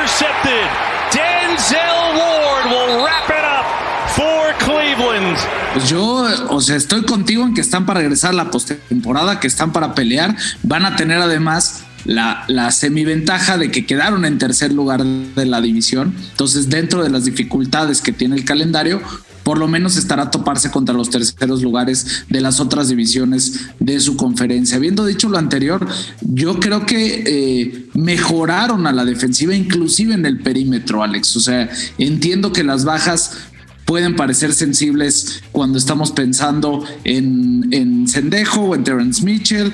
Denzel 0.05 1.81
Ward 2.15 2.67
will 2.71 3.05
wrap 3.05 3.31
it 3.31 3.43
up 3.43 3.65
for 4.11 4.55
Cleveland. 4.59 5.39
Pues 5.73 5.89
yo, 5.89 6.27
o 6.51 6.61
sea, 6.61 6.77
estoy 6.77 7.05
contigo 7.05 7.43
en 7.43 7.55
que 7.55 7.63
están 7.63 7.87
para 7.87 8.01
regresar 8.01 8.35
la 8.35 8.51
postemporada, 8.51 9.41
que 9.41 9.47
están 9.47 9.73
para 9.73 9.95
pelear. 9.95 10.37
Van 10.63 10.85
a 10.85 10.97
tener 10.97 11.23
además 11.23 11.85
la, 12.05 12.45
la 12.49 12.71
semiventaja 12.71 13.57
de 13.57 13.71
que 13.71 13.87
quedaron 13.87 14.27
en 14.27 14.37
tercer 14.37 14.73
lugar 14.73 15.03
de 15.03 15.47
la 15.47 15.63
división. 15.63 16.15
Entonces, 16.33 16.69
dentro 16.69 17.03
de 17.03 17.09
las 17.09 17.25
dificultades 17.25 18.03
que 18.03 18.13
tiene 18.13 18.37
el 18.37 18.45
calendario, 18.45 19.01
por 19.45 19.59
lo 19.59 19.69
menos 19.69 19.97
estará 19.97 20.25
a 20.25 20.31
toparse 20.31 20.71
contra 20.71 20.95
los 20.95 21.11
terceros 21.11 21.63
lugares 21.63 22.25
de 22.29 22.41
las 22.41 22.59
otras 22.59 22.89
divisiones 22.89 23.69
de 23.79 24.01
su 24.01 24.17
conferencia. 24.17 24.79
Habiendo 24.79 25.07
dicho 25.07 25.29
lo 25.29 25.39
anterior, 25.39 25.87
yo 26.23 26.59
creo 26.59 26.87
que 26.87 27.23
eh, 27.27 27.87
mejoraron 27.93 28.87
a 28.87 28.93
la 28.93 29.05
defensiva, 29.05 29.55
inclusive 29.55 30.15
en 30.15 30.27
el 30.27 30.41
perímetro, 30.41 31.03
Alex. 31.03 31.37
O 31.37 31.41
sea, 31.41 31.71
entiendo 31.99 32.53
que 32.53 32.65
las 32.65 32.85
bajas 32.85 33.33
pueden 33.85 34.17
parecer 34.17 34.55
sensibles 34.55 35.43
cuando 35.53 35.79
estamos 35.79 36.11
pensando 36.13 36.85
en, 37.05 37.69
en 37.71 38.09
Sendejo 38.09 38.63
o 38.63 38.75
en 38.75 38.83
Terrence 38.83 39.23
Mitchell, 39.23 39.73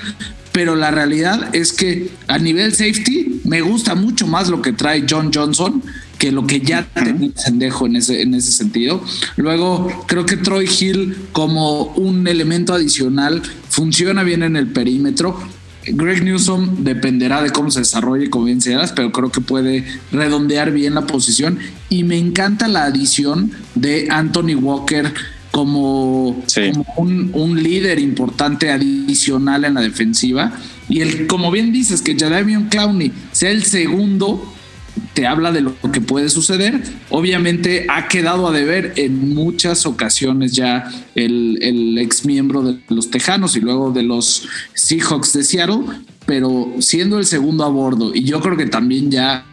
pero 0.51 0.75
la 0.75 0.91
realidad 0.91 1.55
es 1.55 1.71
que 1.71 2.11
a 2.27 2.37
nivel 2.37 2.73
safety 2.73 3.41
me 3.45 3.61
gusta 3.61 3.95
mucho 3.95 4.27
más 4.27 4.49
lo 4.49 4.61
que 4.61 4.73
trae 4.73 5.05
John 5.09 5.31
Johnson 5.33 5.81
que 6.21 6.31
lo 6.31 6.45
que 6.45 6.59
ya 6.59 6.87
tenía 6.93 7.31
Sendejo 7.35 7.87
en 7.87 7.95
ese, 7.95 8.21
en 8.21 8.35
ese 8.35 8.51
sentido. 8.51 9.03
Luego, 9.37 9.91
creo 10.05 10.23
que 10.23 10.37
Troy 10.37 10.69
Hill 10.69 11.17
como 11.31 11.85
un 11.95 12.27
elemento 12.27 12.75
adicional 12.75 13.41
funciona 13.69 14.21
bien 14.21 14.43
en 14.43 14.55
el 14.55 14.67
perímetro. 14.67 15.35
Greg 15.83 16.23
Newsom 16.23 16.83
dependerá 16.83 17.41
de 17.41 17.49
cómo 17.49 17.71
se 17.71 17.79
desarrolle, 17.79 18.29
como 18.29 18.45
bien 18.45 18.61
señalas, 18.61 18.91
pero 18.91 19.11
creo 19.11 19.31
que 19.31 19.41
puede 19.41 19.83
redondear 20.11 20.71
bien 20.71 20.93
la 20.93 21.07
posición. 21.07 21.57
Y 21.89 22.03
me 22.03 22.19
encanta 22.19 22.67
la 22.67 22.83
adición 22.83 23.49
de 23.73 24.07
Anthony 24.11 24.53
Walker 24.53 25.11
como, 25.49 26.43
un, 26.97 27.31
un, 27.33 27.63
líder 27.63 27.97
importante 27.97 28.69
adicional 28.69 29.65
en 29.65 29.73
la 29.73 29.81
defensiva. 29.81 30.53
Y 30.87 31.01
el, 31.01 31.25
como 31.25 31.49
bien 31.49 31.73
dices, 31.73 32.03
que 32.03 32.15
Jadavion 32.15 32.65
Clowney 32.65 33.11
sea 33.31 33.49
el 33.49 33.63
segundo 33.63 34.53
te 35.13 35.27
habla 35.27 35.51
de 35.51 35.61
lo 35.61 35.75
que 35.91 36.01
puede 36.01 36.29
suceder. 36.29 36.81
Obviamente 37.09 37.85
ha 37.89 38.07
quedado 38.07 38.47
a 38.47 38.51
deber 38.51 38.93
en 38.95 39.33
muchas 39.33 39.85
ocasiones 39.85 40.53
ya 40.53 40.89
el, 41.15 41.97
ex 41.97 42.25
miembro 42.25 42.63
de 42.63 42.79
los 42.89 43.09
Tejanos 43.09 43.55
y 43.55 43.59
luego 43.59 43.91
de 43.91 44.03
los 44.03 44.47
Seahawks 44.73 45.33
de 45.33 45.43
Seattle, 45.43 45.83
pero 46.25 46.73
siendo 46.79 47.17
el 47.17 47.25
segundo 47.25 47.63
a 47.63 47.69
bordo 47.69 48.13
y 48.13 48.23
yo 48.23 48.39
creo 48.41 48.57
que 48.57 48.67
también 48.67 49.11
ya 49.11 49.45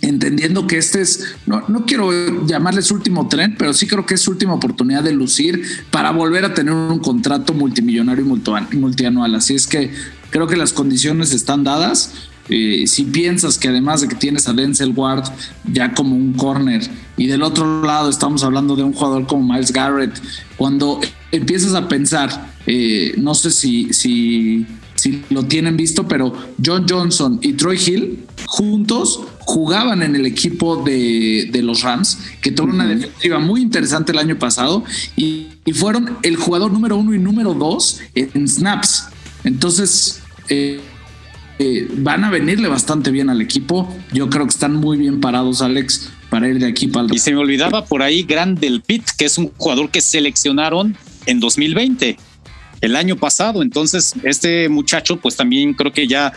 entendiendo 0.00 0.66
que 0.66 0.78
este 0.78 1.00
es, 1.00 1.34
no, 1.46 1.64
no 1.68 1.84
quiero 1.84 2.46
llamarle 2.46 2.82
su 2.82 2.94
último 2.94 3.28
tren, 3.28 3.56
pero 3.58 3.72
sí 3.72 3.86
creo 3.86 4.06
que 4.06 4.14
es 4.14 4.20
su 4.20 4.30
última 4.30 4.54
oportunidad 4.54 5.02
de 5.02 5.12
lucir 5.12 5.62
para 5.90 6.12
volver 6.12 6.44
a 6.44 6.54
tener 6.54 6.72
un 6.72 6.98
contrato 7.00 7.52
multimillonario 7.52 8.24
y 8.24 8.76
multianual. 8.76 9.34
Así 9.34 9.54
es 9.54 9.66
que 9.66 9.90
creo 10.30 10.46
que 10.46 10.56
las 10.56 10.72
condiciones 10.72 11.32
están 11.32 11.64
dadas 11.64 12.12
eh, 12.48 12.84
si 12.86 13.04
piensas 13.04 13.58
que 13.58 13.68
además 13.68 14.00
de 14.00 14.08
que 14.08 14.14
tienes 14.14 14.48
a 14.48 14.52
Denzel 14.52 14.92
Ward 14.94 15.24
ya 15.72 15.92
como 15.94 16.14
un 16.14 16.32
corner 16.34 16.88
y 17.16 17.26
del 17.26 17.42
otro 17.42 17.82
lado 17.82 18.08
estamos 18.08 18.44
hablando 18.44 18.76
de 18.76 18.84
un 18.84 18.92
jugador 18.92 19.26
como 19.26 19.52
Miles 19.52 19.72
Garrett, 19.72 20.20
cuando 20.56 21.00
empiezas 21.32 21.74
a 21.74 21.88
pensar, 21.88 22.54
eh, 22.66 23.14
no 23.16 23.34
sé 23.34 23.50
si, 23.50 23.92
si, 23.92 24.66
si 24.94 25.22
lo 25.30 25.44
tienen 25.44 25.76
visto, 25.76 26.06
pero 26.06 26.32
John 26.64 26.86
Johnson 26.88 27.38
y 27.42 27.54
Troy 27.54 27.78
Hill 27.84 28.24
juntos 28.46 29.20
jugaban 29.40 30.02
en 30.02 30.14
el 30.14 30.26
equipo 30.26 30.82
de, 30.82 31.50
los 31.62 31.82
Rams, 31.82 32.18
que 32.42 32.50
tuvo 32.50 32.70
una 32.70 32.86
defensiva 32.86 33.38
muy 33.38 33.62
interesante 33.62 34.12
el 34.12 34.18
año 34.18 34.38
pasado 34.38 34.84
y, 35.16 35.48
fueron 35.74 36.16
el 36.22 36.36
jugador 36.36 36.72
número 36.72 36.96
uno 36.96 37.12
y 37.12 37.18
número 37.18 37.52
dos 37.52 38.00
en 38.14 38.46
snaps. 38.48 39.08
Entonces, 39.42 40.22
eh, 40.48 40.80
eh, 41.58 41.88
van 41.90 42.22
a 42.22 42.30
venirle 42.30 42.68
bastante 42.68 43.10
bien 43.10 43.30
al 43.30 43.40
equipo. 43.40 43.94
Yo 44.12 44.28
creo 44.28 44.44
que 44.44 44.50
están 44.50 44.74
muy 44.74 44.98
bien 44.98 45.20
parados, 45.20 45.62
Alex, 45.62 46.10
para 46.28 46.48
ir 46.48 46.58
de 46.58 46.66
aquí 46.66 46.88
para 46.88 47.06
el. 47.06 47.14
Y 47.14 47.18
se 47.18 47.32
me 47.32 47.38
olvidaba 47.38 47.84
por 47.86 48.02
ahí 48.02 48.24
Grandel 48.24 48.82
Pitt, 48.82 49.04
que 49.16 49.24
es 49.24 49.38
un 49.38 49.50
jugador 49.56 49.90
que 49.90 50.02
seleccionaron 50.02 50.96
en 51.24 51.40
2020, 51.40 52.18
el 52.82 52.96
año 52.96 53.16
pasado. 53.16 53.62
Entonces, 53.62 54.14
este 54.22 54.68
muchacho, 54.68 55.16
pues 55.16 55.36
también 55.36 55.72
creo 55.72 55.92
que 55.92 56.06
ya 56.06 56.32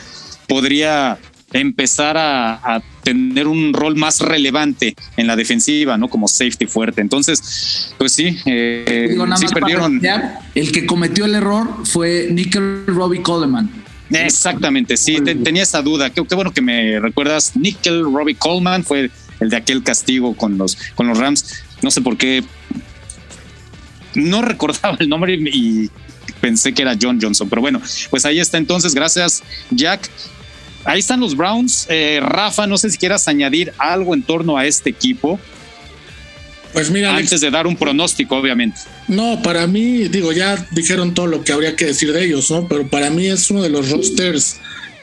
podría 0.48 1.18
empezar 1.52 2.16
a, 2.18 2.82
tener 3.04 3.48
un 3.48 3.74
rol 3.74 3.96
más 3.96 4.20
relevante 4.22 4.94
en 5.18 5.26
la 5.26 5.36
defensiva, 5.36 5.98
¿no? 5.98 6.10
Como 6.10 6.28
safety 6.28 6.68
fuerte. 6.68 7.02
Entonces, 7.02 7.92
pues 7.98 8.12
sí, 8.12 8.38
eh, 8.46 9.18
sí 9.36 9.46
perdieron. 9.52 10.00
El 10.54 10.72
que 10.72 10.86
cometió 10.86 11.26
el 11.26 11.34
error 11.34 11.68
fue 11.86 12.28
Nickel 12.30 12.86
Robbie 12.86 13.24
Coleman 13.24 13.89
Exactamente, 14.12 14.98
sí, 14.98 15.18
tenía 15.22 15.64
esa 15.64 15.82
duda. 15.82 16.10
Qué, 16.10 16.22
bueno 16.22 16.52
que 16.52 16.62
me 16.62 17.00
recuerdas. 17.00 17.56
Nickel 17.56 18.04
Robbie 18.04 18.36
Coleman 18.36 18.84
fue 18.84 19.12
el 19.40 19.50
de 19.50 19.58
aquel 19.58 19.84
castigo 19.84 20.36
con 20.36 20.58
los, 20.58 20.76
con 20.96 21.08
los 21.08 21.18
Rams. 21.18 21.64
No 21.82 21.92
sé 21.92 22.02
por 22.02 22.18
qué. 22.18 22.44
No 24.16 24.42
recordaba 24.44 24.98
el 25.00 25.10
nombre 25.10 25.36
y 25.36 25.90
pensé 26.42 26.74
que 26.74 26.82
era 26.82 26.96
John 27.00 27.20
Johnson, 27.22 27.50
pero 27.50 27.62
bueno, 27.62 27.82
pues 28.10 28.26
ahí 28.26 28.40
está 28.40 28.58
entonces. 28.58 28.96
Gracias, 28.96 29.44
Jack. 29.72 30.10
ahí 30.86 31.00
están 31.00 31.20
los 31.20 31.36
Browns. 31.36 31.86
Eh, 31.90 32.20
Rafa, 32.22 32.68
no 32.68 32.78
sé 32.78 32.90
si 32.90 32.98
quieras 32.98 33.28
añadir 33.28 33.74
algo 33.78 34.14
en 34.14 34.24
torno 34.24 34.58
a 34.58 34.66
este 34.66 34.90
equipo. 34.90 35.40
Pues 36.74 36.92
mira, 36.92 37.16
antes 37.16 37.42
de 37.42 37.50
dar 37.50 37.66
un 37.66 37.76
pronóstico, 37.76 38.38
obviamente. 38.38 38.80
No, 39.08 39.42
para 39.42 39.66
mí, 39.66 40.08
digo, 40.08 40.32
ya 40.32 40.68
dijeron 40.72 41.14
todo 41.14 41.28
lo 41.28 41.44
que 41.44 41.52
habría 41.52 41.76
que 41.76 41.86
decir 41.86 42.14
de 42.14 42.24
ellos, 42.24 42.52
¿no? 42.52 42.68
Pero 42.68 42.88
para 42.88 43.10
mí 43.10 43.26
es 43.26 43.50
uno 43.50 43.64
de 43.64 43.70
los 43.70 43.90
rosters 43.90 44.58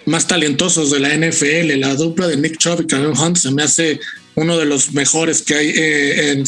más 0.06 0.26
talentosos 0.26 0.90
de 0.90 1.00
la 1.00 1.14
NFL. 1.14 1.78
La 1.78 1.94
dupla 1.94 2.28
de 2.28 2.36
Nick 2.36 2.58
Chubb 2.58 2.82
y 2.82 2.86
Karen 2.86 3.18
Hunt 3.18 3.36
se 3.36 3.50
me 3.50 3.64
hace 3.64 4.00
uno 4.36 4.56
de 4.56 4.66
los 4.66 4.92
mejores 4.92 5.42
que 5.42 5.54
hay 5.54 5.68
eh, 5.68 6.32
en, 6.32 6.44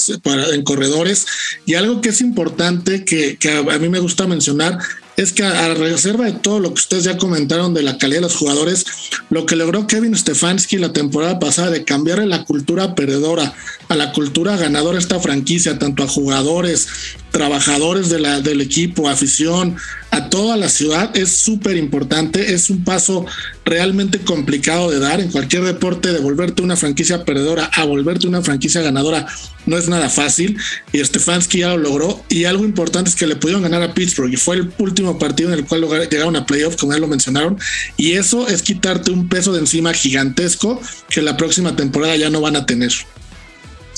en, 0.53 0.63
corredores. 0.63 1.27
Y 1.67 1.75
algo 1.75 2.01
que 2.01 2.11
es 2.11 2.21
importante 2.21 3.05
que, 3.05 3.37
que 3.37 3.51
a, 3.51 3.79
mí 3.79 3.89
me 3.89 3.99
gusta 3.99 4.27
mencionar 4.27 4.79
es 5.19 5.33
que 5.33 5.43
a, 5.43 5.75
reserva 5.75 6.27
de 6.27 6.33
todo 6.33 6.61
lo 6.61 6.69
que 6.69 6.81
ustedes 6.81 7.03
ya 7.03 7.19
comentaron 7.19 7.75
de 7.75 7.83
la 7.83 7.99
calidad 7.99 8.19
de 8.19 8.29
los 8.29 8.37
jugadores, 8.37 8.87
lo 9.31 9.47
que 9.47 9.57
logró 9.57 9.89
Kevin 9.89 10.17
Stefanski 10.17 10.79
la 10.79 10.93
temporada 10.93 11.41
pasada 11.41 11.71
de 11.71 11.85
cambiar 11.85 12.19
la 12.25 12.45
cultura 12.45 12.95
perdedora 12.95 13.53
a 13.89 13.97
la 13.97 14.13
cultura 14.13 14.57
ganadora 14.57 14.97
esta 14.97 15.19
franquicia, 15.19 15.77
tanto 15.77 16.05
a 16.05 16.09
jugadores, 16.09 16.87
trabajadores 17.33 18.11
de 18.11 18.21
la, 18.21 18.41
del 18.41 18.61
equipo, 18.61 19.09
afición, 19.09 19.77
a 20.11 20.31
toda 20.31 20.57
la 20.57 20.69
ciudad, 20.69 21.17
es 21.17 21.37
súper 21.37 21.77
importante, 21.77 22.55
es 22.55 22.71
un 22.71 22.83
paso 22.83 23.27
realmente 23.65 24.21
complicado 24.21 24.91
de 24.91 24.99
dar 24.99 25.21
en 25.21 25.31
cualquier 25.31 25.65
deporte, 25.65 26.13
de 26.13 26.19
volverte 26.19 26.63
una 26.63 26.77
franquicia 26.77 27.25
perdedora 27.25 27.71
a 27.75 27.85
volverte 27.85 28.27
una 28.27 28.41
franquicia 28.43 28.81
ganadora, 28.81 29.27
no 29.67 29.77
es 29.77 29.89
nada 29.89 30.09
fácil 30.09 30.57
y 30.93 31.05
Stefanski 31.05 31.59
ya 31.59 31.71
lo 31.71 31.77
logró 31.77 32.25
y 32.29 32.45
algo 32.45 32.65
importante 32.65 33.11
es 33.11 33.17
que 33.17 33.27
le 33.27 33.37
pudieron 33.37 33.63
ganar 33.63 33.83
a 33.83 33.93
Pittsburgh 33.93 34.33
y 34.33 34.37
fue 34.37 34.57
el 34.57 34.73
último 34.79 35.19
partido 35.19 35.53
en 35.53 35.59
el 35.59 35.67
cual 35.67 35.87
llegaron 36.11 36.37
a 36.37 36.47
playoffs, 36.47 36.77
como 36.77 36.95
ya 36.95 36.99
lo 36.99 37.07
mencionaron, 37.07 37.59
y 37.97 38.13
eso 38.13 38.49
es 38.49 38.63
quitarte 38.63 39.11
un 39.11 39.29
peso 39.29 39.53
de 39.53 39.61
encima 39.61 39.93
gigantesco 39.93 40.81
que 41.11 41.21
la 41.21 41.37
próxima 41.37 41.77
temporada 41.77 42.17
ya 42.17 42.31
no 42.31 42.41
van 42.41 42.57
a 42.57 42.65
tener. 42.65 42.93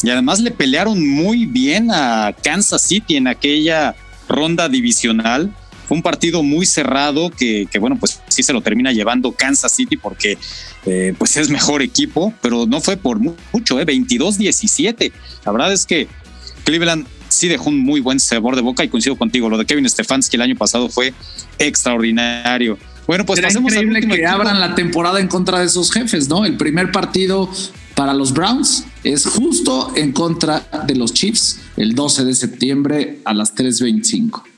Y 0.02 0.10
además 0.10 0.40
le 0.40 0.50
pelearon 0.50 1.06
muy 1.06 1.46
bien 1.46 1.90
a 1.90 2.34
Kansas 2.42 2.82
City 2.82 3.16
en 3.16 3.26
aquella 3.26 3.94
ronda 4.28 4.68
divisional. 4.68 5.54
Un 5.90 6.02
partido 6.02 6.42
muy 6.42 6.66
cerrado 6.66 7.30
que, 7.30 7.68
bueno, 7.78 7.96
pues 7.98 8.20
sí 8.28 8.42
se 8.42 8.52
lo 8.52 8.62
termina 8.62 8.92
llevando 8.92 9.32
Kansas 9.32 9.72
City 9.72 9.96
porque 9.96 10.38
eh, 10.86 11.14
pues 11.18 11.36
es 11.36 11.50
mejor 11.50 11.82
equipo, 11.82 12.32
pero 12.40 12.66
no 12.66 12.80
fue 12.80 12.96
por 12.96 13.18
mucho, 13.18 13.80
eh, 13.80 13.86
22-17. 13.86 15.12
La 15.44 15.52
verdad 15.52 15.72
es 15.72 15.84
que 15.84 16.08
Cleveland 16.64 17.06
sí 17.28 17.48
dejó 17.48 17.70
un 17.70 17.78
muy 17.78 18.00
buen 18.00 18.20
sabor 18.20 18.56
de 18.56 18.62
boca 18.62 18.84
y 18.84 18.88
coincido 18.88 19.16
contigo, 19.16 19.48
lo 19.48 19.58
de 19.58 19.66
Kevin 19.66 19.88
Stefanski 19.88 20.36
el 20.36 20.42
año 20.42 20.56
pasado 20.56 20.88
fue 20.88 21.12
extraordinario. 21.58 22.78
Bueno, 23.06 23.26
pues 23.26 23.40
pasemos 23.40 23.72
increíble 23.72 24.00
que 24.06 24.26
abran 24.26 24.60
la 24.60 24.74
temporada 24.74 25.20
en 25.20 25.26
contra 25.26 25.58
de 25.60 25.66
esos 25.66 25.90
jefes, 25.90 26.28
¿no? 26.28 26.44
El 26.44 26.56
primer 26.56 26.92
partido 26.92 27.50
para 27.96 28.14
los 28.14 28.32
Browns 28.32 28.84
es 29.02 29.26
justo 29.26 29.92
en 29.96 30.12
contra 30.12 30.66
de 30.86 30.94
los 30.94 31.12
Chiefs 31.12 31.60
el 31.76 31.94
12 31.94 32.24
de 32.24 32.34
septiembre 32.34 33.18
a 33.24 33.34
las 33.34 33.54
3.25. 33.54 34.49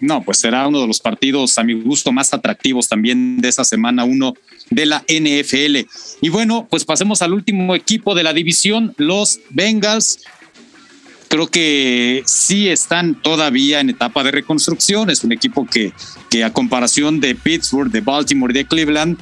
No, 0.00 0.22
pues 0.22 0.38
será 0.38 0.66
uno 0.66 0.80
de 0.80 0.86
los 0.86 1.00
partidos 1.00 1.56
a 1.58 1.64
mi 1.64 1.74
gusto 1.74 2.12
más 2.12 2.32
atractivos 2.34 2.88
también 2.88 3.38
de 3.38 3.48
esa 3.48 3.64
semana 3.64 4.04
uno 4.04 4.34
de 4.70 4.86
la 4.86 5.04
NFL. 5.08 5.88
Y 6.20 6.28
bueno, 6.28 6.66
pues 6.70 6.84
pasemos 6.84 7.22
al 7.22 7.32
último 7.32 7.74
equipo 7.74 8.14
de 8.14 8.22
la 8.22 8.32
división, 8.32 8.94
los 8.98 9.40
Bengals. 9.50 10.20
Creo 11.28 11.48
que 11.48 12.22
sí 12.26 12.68
están 12.68 13.20
todavía 13.20 13.80
en 13.80 13.90
etapa 13.90 14.22
de 14.22 14.30
reconstrucción. 14.30 15.10
Es 15.10 15.24
un 15.24 15.32
equipo 15.32 15.66
que, 15.66 15.92
que 16.30 16.44
a 16.44 16.52
comparación 16.52 17.20
de 17.20 17.34
Pittsburgh, 17.34 17.90
de 17.90 18.00
Baltimore 18.00 18.52
y 18.52 18.58
de 18.58 18.66
Cleveland, 18.66 19.18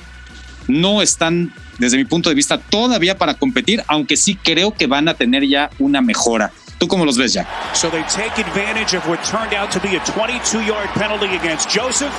no 0.67 1.03
están 1.03 1.53
desde 1.79 1.97
mi 1.97 2.05
punto 2.05 2.29
de 2.29 2.35
vista, 2.35 2.59
todavía 2.59 3.19
para 3.19 3.35
competir, 3.35 3.83
aunque 3.87 4.17
sí 4.17 4.37
creo 4.37 4.73
que 4.75 4.87
van 4.87 5.09
a 5.09 5.15
tener 5.15 5.47
ya 5.47 5.71
una 5.79 6.01
mejora. 6.01 6.53
¿Tú 6.79 6.89
cómo 6.89 7.05
los 7.05 7.17
ves 7.17 7.33
ya? 7.33 7.47
So 7.75 7.89
they 7.91 8.03
take 8.05 8.39
advantage 8.39 8.97
of 8.97 9.07
what 9.09 9.19
turned 9.25 9.55
out 9.55 9.71
to 9.73 9.81
be 9.81 9.97
a 9.97 10.01
22-yard 10.01 10.89
penalty 10.95 11.37
against 11.37 11.69
Joseph. 11.71 12.13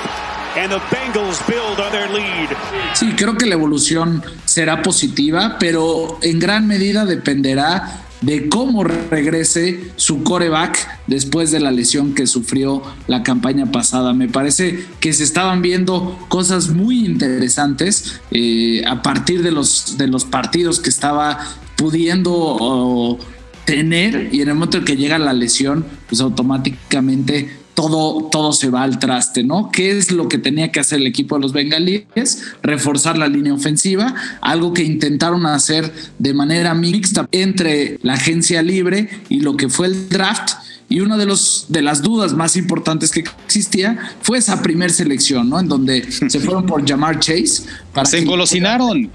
And 0.56 0.72
the 0.72 0.80
Bengals 0.90 1.46
build 1.46 1.78
on 1.80 1.92
their 1.92 2.08
lead. 2.08 2.48
Sí, 2.94 3.12
creo 3.14 3.36
que 3.36 3.44
la 3.44 3.54
evolución 3.54 4.22
será 4.46 4.80
positiva, 4.82 5.56
pero 5.60 6.18
en 6.22 6.38
gran 6.38 6.66
medida 6.66 7.04
dependerá 7.04 8.06
de 8.22 8.48
cómo 8.48 8.82
regrese 8.82 9.92
su 9.96 10.22
coreback 10.22 10.88
después 11.06 11.50
de 11.50 11.60
la 11.60 11.70
lesión 11.70 12.14
que 12.14 12.26
sufrió 12.26 12.82
la 13.06 13.22
campaña 13.22 13.70
pasada. 13.70 14.14
Me 14.14 14.28
parece 14.28 14.86
que 15.00 15.12
se 15.12 15.24
estaban 15.24 15.62
viendo 15.62 16.18
cosas 16.28 16.70
muy 16.70 17.04
interesantes 17.04 18.20
eh, 18.30 18.82
a 18.86 19.02
partir 19.02 19.42
de 19.42 19.50
los, 19.50 19.98
de 19.98 20.08
los 20.08 20.24
partidos 20.24 20.80
que 20.80 20.90
estaba 20.90 21.38
pudiendo 21.76 23.18
tener 23.66 24.30
y 24.32 24.40
en 24.40 24.48
el 24.48 24.54
momento 24.54 24.78
en 24.78 24.84
que 24.84 24.96
llega 24.96 25.18
la 25.18 25.34
lesión, 25.34 25.84
pues 26.08 26.22
automáticamente 26.22 27.66
todo, 27.74 28.30
todo 28.30 28.52
se 28.52 28.70
va 28.70 28.84
al 28.84 28.98
traste, 28.98 29.44
¿no? 29.44 29.70
¿Qué 29.70 29.98
es 29.98 30.10
lo 30.10 30.28
que 30.28 30.38
tenía 30.38 30.72
que 30.72 30.80
hacer 30.80 30.98
el 30.98 31.06
equipo 31.06 31.34
de 31.34 31.42
los 31.42 31.52
bengalíes? 31.52 32.42
Reforzar 32.62 33.18
la 33.18 33.28
línea 33.28 33.52
ofensiva, 33.52 34.14
algo 34.40 34.72
que 34.72 34.82
intentaron 34.82 35.44
hacer 35.44 35.92
de 36.18 36.32
manera 36.32 36.72
mixta 36.74 37.28
entre 37.32 37.98
la 38.02 38.14
agencia 38.14 38.62
libre 38.62 39.10
y 39.28 39.40
lo 39.40 39.58
que 39.58 39.68
fue 39.68 39.88
el 39.88 40.08
draft. 40.08 40.52
Y 40.88 41.00
una 41.00 41.18
de, 41.18 41.26
los, 41.26 41.66
de 41.68 41.82
las 41.82 42.00
dudas 42.00 42.32
más 42.32 42.56
importantes 42.56 43.10
que 43.10 43.24
existía 43.44 43.98
fue 44.22 44.38
esa 44.38 44.62
primer 44.62 44.90
selección, 44.90 45.50
¿no? 45.50 45.60
En 45.60 45.68
donde 45.68 46.10
se 46.28 46.40
fueron 46.40 46.64
por 46.64 46.88
Jamar 46.88 47.18
Chase. 47.18 47.64
Para 47.92 48.06
se 48.06 48.20
engolosinaron. 48.20 49.10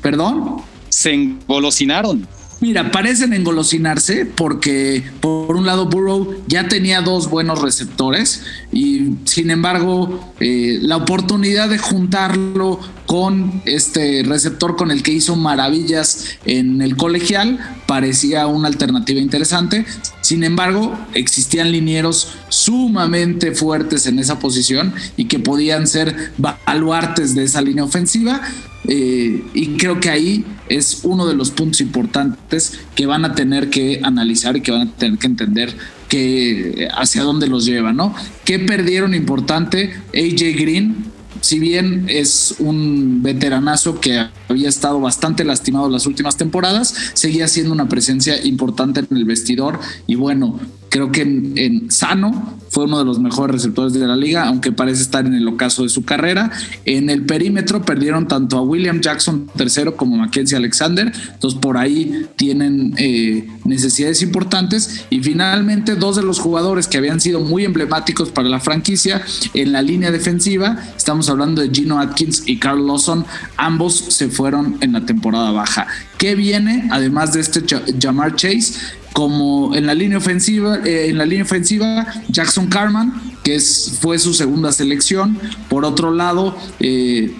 ¿Perdón? 0.00 0.62
Se 0.88 1.12
engolosinaron. 1.12 2.37
Mira, 2.60 2.90
parecen 2.90 3.32
engolosinarse 3.34 4.26
porque 4.26 5.04
por 5.20 5.56
un 5.56 5.64
lado 5.64 5.86
Burrow 5.86 6.42
ya 6.48 6.66
tenía 6.66 7.02
dos 7.02 7.30
buenos 7.30 7.62
receptores 7.62 8.42
y 8.72 9.12
sin 9.24 9.50
embargo 9.50 10.34
eh, 10.40 10.78
la 10.82 10.96
oportunidad 10.96 11.68
de 11.68 11.78
juntarlo 11.78 12.80
con 13.06 13.62
este 13.64 14.24
receptor 14.26 14.76
con 14.76 14.90
el 14.90 15.04
que 15.04 15.12
hizo 15.12 15.36
maravillas 15.36 16.24
en 16.46 16.82
el 16.82 16.96
colegial 16.96 17.58
parecía 17.86 18.46
una 18.48 18.68
alternativa 18.68 19.20
interesante. 19.20 19.86
Sin 20.20 20.44
embargo, 20.44 20.98
existían 21.14 21.72
linieros 21.72 22.32
sumamente 22.48 23.52
fuertes 23.52 24.06
en 24.06 24.18
esa 24.18 24.38
posición 24.40 24.92
y 25.16 25.24
que 25.24 25.38
podían 25.38 25.86
ser 25.86 26.32
baluartes 26.36 27.34
de 27.34 27.44
esa 27.44 27.62
línea 27.62 27.84
ofensiva. 27.84 28.42
Eh, 28.88 29.44
y 29.52 29.76
creo 29.76 30.00
que 30.00 30.08
ahí 30.08 30.44
es 30.68 31.00
uno 31.02 31.26
de 31.26 31.34
los 31.34 31.50
puntos 31.50 31.80
importantes 31.80 32.80
que 32.94 33.06
van 33.06 33.24
a 33.24 33.34
tener 33.34 33.68
que 33.68 34.00
analizar 34.02 34.56
y 34.56 34.62
que 34.62 34.72
van 34.72 34.88
a 34.88 34.92
tener 34.92 35.18
que 35.18 35.26
entender 35.26 35.76
que 36.08 36.88
hacia 36.96 37.22
dónde 37.22 37.48
los 37.48 37.66
lleva, 37.66 37.92
¿no? 37.92 38.14
¿Qué 38.46 38.58
perdieron 38.58 39.14
importante? 39.14 39.92
AJ 40.14 40.58
Green, 40.58 41.04
si 41.42 41.58
bien 41.58 42.06
es 42.08 42.56
un 42.58 43.22
veteranazo 43.22 44.00
que 44.00 44.26
había 44.48 44.68
estado 44.68 45.00
bastante 45.00 45.44
lastimado 45.44 45.88
las 45.90 46.06
últimas 46.06 46.36
temporadas, 46.36 46.94
seguía 47.12 47.46
siendo 47.46 47.72
una 47.72 47.88
presencia 47.88 48.42
importante 48.44 49.00
en 49.00 49.16
el 49.16 49.24
vestidor 49.24 49.78
y 50.06 50.14
bueno, 50.14 50.58
creo 50.88 51.12
que 51.12 51.22
en, 51.22 51.90
sano 51.90 52.58
fue 52.70 52.84
uno 52.84 52.98
de 52.98 53.04
los 53.04 53.18
mejores 53.18 53.54
receptores 53.56 53.92
de 53.92 54.06
la 54.06 54.16
liga, 54.16 54.46
aunque 54.46 54.72
parece 54.72 55.02
estar 55.02 55.24
en 55.26 55.34
el 55.34 55.48
ocaso 55.48 55.82
de 55.82 55.88
su 55.88 56.04
carrera. 56.04 56.50
En 56.84 57.08
el 57.08 57.24
perímetro 57.24 57.82
perdieron 57.82 58.28
tanto 58.28 58.58
a 58.58 58.62
William 58.62 59.00
Jackson 59.00 59.50
III 59.58 59.92
como 59.96 60.16
a 60.16 60.18
Mackenzie 60.18 60.56
Alexander, 60.56 61.10
entonces 61.32 61.58
por 61.60 61.78
ahí 61.78 62.26
tienen 62.36 62.94
eh, 62.98 63.48
necesidades 63.64 64.22
importantes. 64.22 65.06
Y 65.10 65.20
finalmente 65.20 65.96
dos 65.96 66.16
de 66.16 66.22
los 66.22 66.38
jugadores 66.38 66.88
que 66.88 66.98
habían 66.98 67.20
sido 67.20 67.40
muy 67.40 67.64
emblemáticos 67.64 68.30
para 68.30 68.48
la 68.48 68.60
franquicia 68.60 69.22
en 69.54 69.72
la 69.72 69.82
línea 69.82 70.10
defensiva, 70.10 70.78
estamos 70.96 71.28
hablando 71.30 71.62
de 71.62 71.70
Gino 71.70 71.98
Atkins 71.98 72.42
y 72.46 72.58
Carl 72.58 72.86
Lawson, 72.86 73.24
ambos 73.56 73.94
se 73.94 74.28
fueron 74.28 74.76
en 74.80 74.92
la 74.92 75.06
temporada 75.06 75.50
baja. 75.52 75.86
¿Qué 76.18 76.34
viene 76.34 76.88
además 76.90 77.32
de 77.32 77.40
este 77.40 77.62
Jamar 78.00 78.34
Chase? 78.34 78.74
Como 79.18 79.74
en 79.74 79.84
la 79.84 79.94
línea 79.94 80.16
ofensiva, 80.16 80.78
eh, 80.84 81.08
en 81.08 81.18
la 81.18 81.26
línea 81.26 81.42
ofensiva 81.42 82.06
Jackson 82.28 82.68
Carman, 82.68 83.20
que 83.42 83.56
es, 83.56 83.98
fue 84.00 84.16
su 84.20 84.32
segunda 84.32 84.70
selección. 84.70 85.36
Por 85.68 85.84
otro 85.84 86.12
lado, 86.12 86.56
eh, 86.78 87.34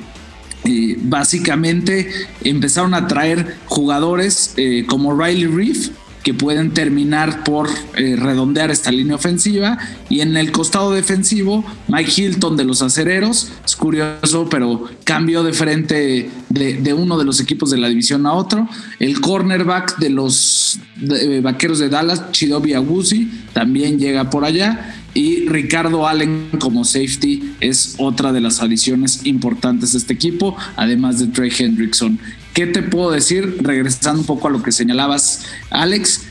eh, 0.65 0.97
básicamente 1.03 2.11
empezaron 2.43 2.95
a 2.95 3.07
traer 3.07 3.59
jugadores 3.67 4.57
como 4.89 5.17
Riley 5.17 5.47
Reef, 5.47 5.91
que 6.23 6.35
pueden 6.35 6.73
terminar 6.73 7.45
por 7.45 7.69
eh, 7.97 8.17
redondear 8.17 8.71
esta 8.71 8.91
línea 8.91 9.15
ofensiva. 9.15 9.79
Y 10.09 10.21
en 10.21 10.37
el 10.37 10.53
costado 10.53 10.93
defensivo, 10.93 11.65
Mike 11.89 12.13
Hilton 12.17 12.57
de 12.57 12.65
los 12.65 12.83
acereros, 12.83 13.51
es 13.65 13.77
curioso, 13.77 14.49
pero 14.51 14.85
cambió 15.05 15.43
de 15.43 15.53
frente 15.53 16.31
de, 16.49 16.93
uno 16.95 17.19
de 17.19 17.25
los 17.25 17.41
equipos 17.41 17.71
de 17.71 17.79
la 17.79 17.89
división 17.89 18.27
a 18.27 18.33
otro. 18.33 18.69
El 18.99 19.21
cornerback 19.21 19.99
de 19.99 20.11
los 20.11 20.79
eh, 21.01 21.41
vaqueros 21.43 21.79
de 21.79 21.89
Dallas, 21.89 22.33
Chidobi 22.33 22.75
Agusi, 22.75 23.31
también 23.53 23.99
llega 23.99 24.31
por 24.31 24.45
allá. 24.45 24.95
y 25.15 25.49
Ricardo 25.49 26.07
Allen 26.07 26.51
como 26.61 26.85
safety 26.85 27.55
es 27.61 27.95
otra 27.99 28.33
de 28.33 28.41
las 28.41 28.61
adiciones 28.61 29.25
importantes 29.25 29.93
de 29.93 29.99
este 29.99 30.13
equipo, 30.13 30.57
además 30.77 31.19
de 31.19 31.29
Trey 31.29 31.51
Hendrickson. 31.57 32.19
¿Qué 32.55 32.67
te 32.67 32.83
puedo 32.83 33.11
decir? 33.11 33.59
Regresando 33.61 34.21
un 34.21 34.27
poco 34.27 34.49
a 34.49 34.51
lo 34.51 34.63
que 34.63 34.73
señalabas, 34.73 35.45
Alex, 35.71 36.23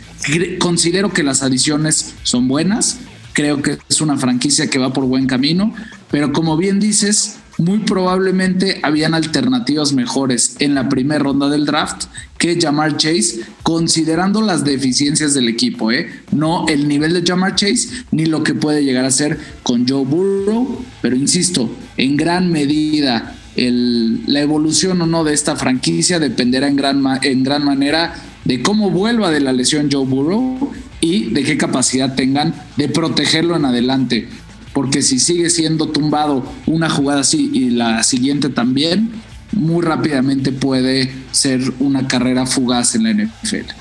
considero 0.60 1.14
que 1.14 1.24
las 1.24 1.42
adiciones 1.44 2.14
son 2.24 2.48
buenas, 2.48 2.98
creo 3.34 3.62
que 3.62 3.78
es 3.90 4.02
una 4.02 4.18
franquicia 4.18 4.70
que 4.70 4.80
va 4.80 4.94
por 4.94 5.06
buen 5.06 5.28
camino, 5.28 5.74
pero 6.12 6.34
como 6.34 6.58
bien 6.58 6.80
dices, 6.80 7.38
muy 7.58 7.80
probablemente 7.80 8.80
habían 8.84 9.14
alternativas 9.14 9.94
mejores 9.94 10.56
en 10.60 10.76
la 10.76 10.90
primera 10.90 11.24
ronda 11.24 11.50
del 11.50 11.66
draft 11.66 12.06
que 12.38 12.60
Jamar 12.62 12.98
Chase, 12.98 13.42
considerando 13.64 14.42
las 14.42 14.64
deficiencias 14.64 15.34
del 15.34 15.48
equipo, 15.50 15.92
¿eh? 15.92 16.10
no 16.32 16.68
el 16.68 16.88
nivel 16.88 17.14
de 17.14 17.24
Jamar 17.26 17.56
Chase 17.56 17.90
ni 18.12 18.26
lo 18.26 18.44
que 18.44 18.54
puede 18.54 18.84
llegar 18.84 19.06
a 19.06 19.12
ser 19.12 19.40
con 19.64 19.88
Joe 19.88 20.06
Burrow, 20.06 20.84
pero 21.02 21.16
insisto, 21.16 21.70
en 21.98 22.16
gran 22.16 22.52
medida 22.52 23.37
la 23.58 24.42
evolución 24.42 25.02
o 25.02 25.06
no 25.06 25.24
de 25.24 25.34
esta 25.34 25.56
franquicia 25.56 26.20
dependerá 26.20 26.68
en 26.68 26.76
gran, 26.76 27.04
en 27.24 27.44
gran 27.44 27.66
manera 27.66 28.14
de 28.46 28.62
cómo 28.62 28.92
vuelva 28.92 29.32
de 29.32 29.42
la 29.42 29.52
lesión 29.52 29.90
Joe 29.92 30.06
Burrow 30.06 30.72
y 31.02 31.32
de 31.32 31.44
qué 31.44 31.58
capacidad 31.58 32.16
tengan 32.16 32.54
de 32.78 32.88
protegerlo 32.88 33.56
en 33.56 33.66
adelante 33.66 34.30
porque 34.78 35.02
si 35.02 35.18
sigue 35.18 35.50
siendo 35.50 35.88
tumbado 35.88 36.46
una 36.68 36.88
jugada 36.88 37.22
así 37.22 37.50
y 37.52 37.72
la 37.72 38.04
siguiente 38.04 38.50
también, 38.50 39.12
muy 39.52 39.84
rápidamente 39.84 40.52
puede 40.52 41.12
ser 41.32 41.62
una 41.80 42.08
carrera 42.08 42.46
fugaz 42.46 42.94
en 42.94 43.04
la 43.06 43.12
NFL. 43.12 43.72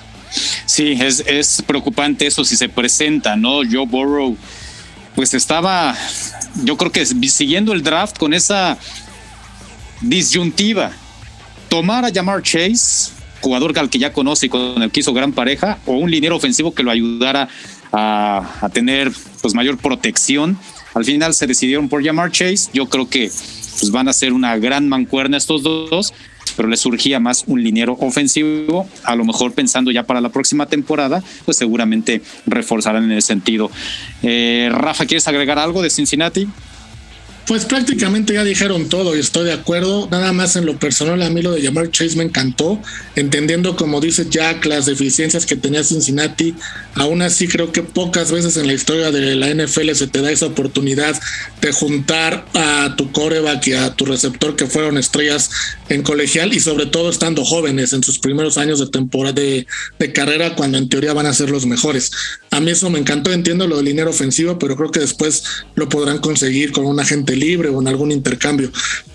Sí, 0.64 0.92
es, 0.98 1.22
es 1.26 1.62
preocupante 1.66 2.26
eso 2.26 2.46
si 2.46 2.56
se 2.56 2.70
presenta, 2.70 3.36
¿no? 3.36 3.58
Joe 3.70 3.84
Burrow, 3.84 4.38
pues 5.14 5.34
estaba, 5.34 5.94
yo 6.64 6.78
creo 6.78 6.90
que 6.90 7.04
siguiendo 7.04 7.74
el 7.74 7.82
draft 7.82 8.16
con 8.16 8.32
esa 8.32 8.78
disyuntiva, 10.00 10.92
tomar 11.68 12.04
a 12.04 12.12
Jamar 12.12 12.42
Chase, 12.42 13.12
jugador 13.40 13.78
al 13.78 13.90
que 13.90 13.98
ya 13.98 14.12
conoce 14.12 14.46
y 14.46 14.48
con 14.48 14.82
el 14.82 14.90
que 14.90 15.00
hizo 15.00 15.12
gran 15.12 15.32
pareja, 15.32 15.78
o 15.86 15.94
un 15.94 16.10
liniero 16.10 16.36
ofensivo 16.36 16.74
que 16.74 16.82
lo 16.82 16.90
ayudara 16.90 17.48
a, 17.92 18.58
a 18.60 18.68
tener 18.68 19.12
pues 19.40 19.54
mayor 19.54 19.78
protección 19.78 20.58
al 20.96 21.04
final 21.04 21.34
se 21.34 21.46
decidieron 21.46 21.90
por 21.90 22.02
llamar 22.02 22.32
Chase. 22.32 22.70
Yo 22.72 22.86
creo 22.86 23.06
que 23.06 23.30
pues, 23.78 23.90
van 23.90 24.08
a 24.08 24.14
ser 24.14 24.32
una 24.32 24.56
gran 24.56 24.88
mancuerna 24.88 25.36
estos 25.36 25.62
dos, 25.62 26.14
pero 26.56 26.68
les 26.68 26.80
surgía 26.80 27.20
más 27.20 27.44
un 27.46 27.62
liniero 27.62 27.98
ofensivo. 28.00 28.88
A 29.04 29.14
lo 29.14 29.26
mejor 29.26 29.52
pensando 29.52 29.90
ya 29.90 30.04
para 30.04 30.22
la 30.22 30.30
próxima 30.30 30.64
temporada, 30.64 31.22
pues 31.44 31.58
seguramente 31.58 32.22
reforzarán 32.46 33.04
en 33.04 33.12
ese 33.12 33.26
sentido. 33.26 33.70
Eh, 34.22 34.70
Rafa, 34.72 35.04
¿quieres 35.04 35.28
agregar 35.28 35.58
algo 35.58 35.82
de 35.82 35.90
Cincinnati? 35.90 36.48
Pues 37.46 37.64
prácticamente 37.64 38.34
ya 38.34 38.42
dijeron 38.42 38.88
todo 38.88 39.14
y 39.14 39.20
estoy 39.20 39.44
de 39.44 39.52
acuerdo. 39.52 40.08
Nada 40.10 40.32
más 40.32 40.56
en 40.56 40.66
lo 40.66 40.80
personal, 40.80 41.22
a 41.22 41.30
mí 41.30 41.42
lo 41.42 41.52
de 41.52 41.62
llamar 41.62 41.92
Chase 41.92 42.16
me 42.16 42.24
encantó, 42.24 42.80
entendiendo, 43.14 43.76
como 43.76 44.00
dice 44.00 44.26
Jack, 44.28 44.64
las 44.64 44.86
deficiencias 44.86 45.46
que 45.46 45.54
tenía 45.54 45.84
Cincinnati. 45.84 46.56
Aún 46.94 47.22
así, 47.22 47.46
creo 47.46 47.70
que 47.70 47.84
pocas 47.84 48.32
veces 48.32 48.56
en 48.56 48.66
la 48.66 48.72
historia 48.72 49.12
de 49.12 49.36
la 49.36 49.54
NFL 49.54 49.92
se 49.92 50.08
te 50.08 50.22
da 50.22 50.32
esa 50.32 50.46
oportunidad 50.46 51.14
de 51.60 51.70
juntar 51.70 52.46
a 52.54 52.96
tu 52.96 53.12
coreback 53.12 53.68
y 53.68 53.72
a 53.74 53.94
tu 53.94 54.06
receptor 54.06 54.56
que 54.56 54.66
fueron 54.66 54.98
estrellas 54.98 55.50
en 55.88 56.02
colegial 56.02 56.52
y 56.52 56.58
sobre 56.58 56.86
todo 56.86 57.10
estando 57.10 57.44
jóvenes 57.44 57.92
en 57.92 58.02
sus 58.02 58.18
primeros 58.18 58.58
años 58.58 58.80
de 58.80 58.88
temporada 58.88 59.34
de, 59.34 59.68
de 60.00 60.12
carrera, 60.12 60.56
cuando 60.56 60.78
en 60.78 60.88
teoría 60.88 61.12
van 61.12 61.26
a 61.26 61.32
ser 61.32 61.50
los 61.50 61.64
mejores. 61.64 62.10
A 62.50 62.60
mí 62.60 62.72
eso 62.72 62.90
me 62.90 62.98
encantó, 62.98 63.32
entiendo 63.32 63.68
lo 63.68 63.76
del 63.76 63.86
dinero 63.86 64.10
ofensivo, 64.10 64.58
pero 64.58 64.76
creo 64.76 64.90
que 64.90 65.00
después 65.00 65.44
lo 65.76 65.88
podrán 65.88 66.18
conseguir 66.18 66.72
con 66.72 66.86
una 66.86 67.04
gente 67.04 67.35
libre 67.36 67.68
o 67.68 67.80
en 67.80 67.88
algún 67.88 68.12
intercambio. 68.12 68.70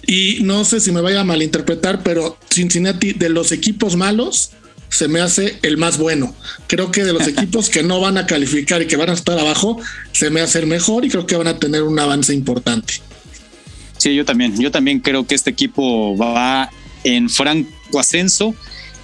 Y 0.05 0.39
no 0.43 0.63
sé 0.65 0.79
si 0.79 0.91
me 0.91 1.01
vaya 1.01 1.21
a 1.21 1.23
malinterpretar, 1.23 2.03
pero 2.03 2.37
Cincinnati 2.49 3.13
de 3.13 3.29
los 3.29 3.51
equipos 3.51 3.95
malos 3.95 4.51
se 4.89 5.07
me 5.07 5.21
hace 5.21 5.57
el 5.61 5.77
más 5.77 5.97
bueno. 5.97 6.35
Creo 6.67 6.91
que 6.91 7.03
de 7.03 7.13
los 7.13 7.27
equipos 7.27 7.69
que 7.69 7.83
no 7.83 7.99
van 7.99 8.17
a 8.17 8.25
calificar 8.25 8.81
y 8.81 8.87
que 8.87 8.97
van 8.97 9.09
a 9.09 9.13
estar 9.13 9.39
abajo, 9.39 9.79
se 10.11 10.29
me 10.29 10.41
hace 10.41 10.59
el 10.59 10.67
mejor 10.67 11.05
y 11.05 11.09
creo 11.09 11.25
que 11.25 11.35
van 11.35 11.47
a 11.47 11.57
tener 11.57 11.83
un 11.83 11.97
avance 11.99 12.33
importante. 12.33 12.95
Sí, 13.97 14.15
yo 14.15 14.25
también. 14.25 14.59
Yo 14.59 14.71
también 14.71 14.99
creo 14.99 15.25
que 15.25 15.35
este 15.35 15.49
equipo 15.49 16.17
va 16.17 16.69
en 17.03 17.29
franco 17.29 17.99
ascenso 17.99 18.53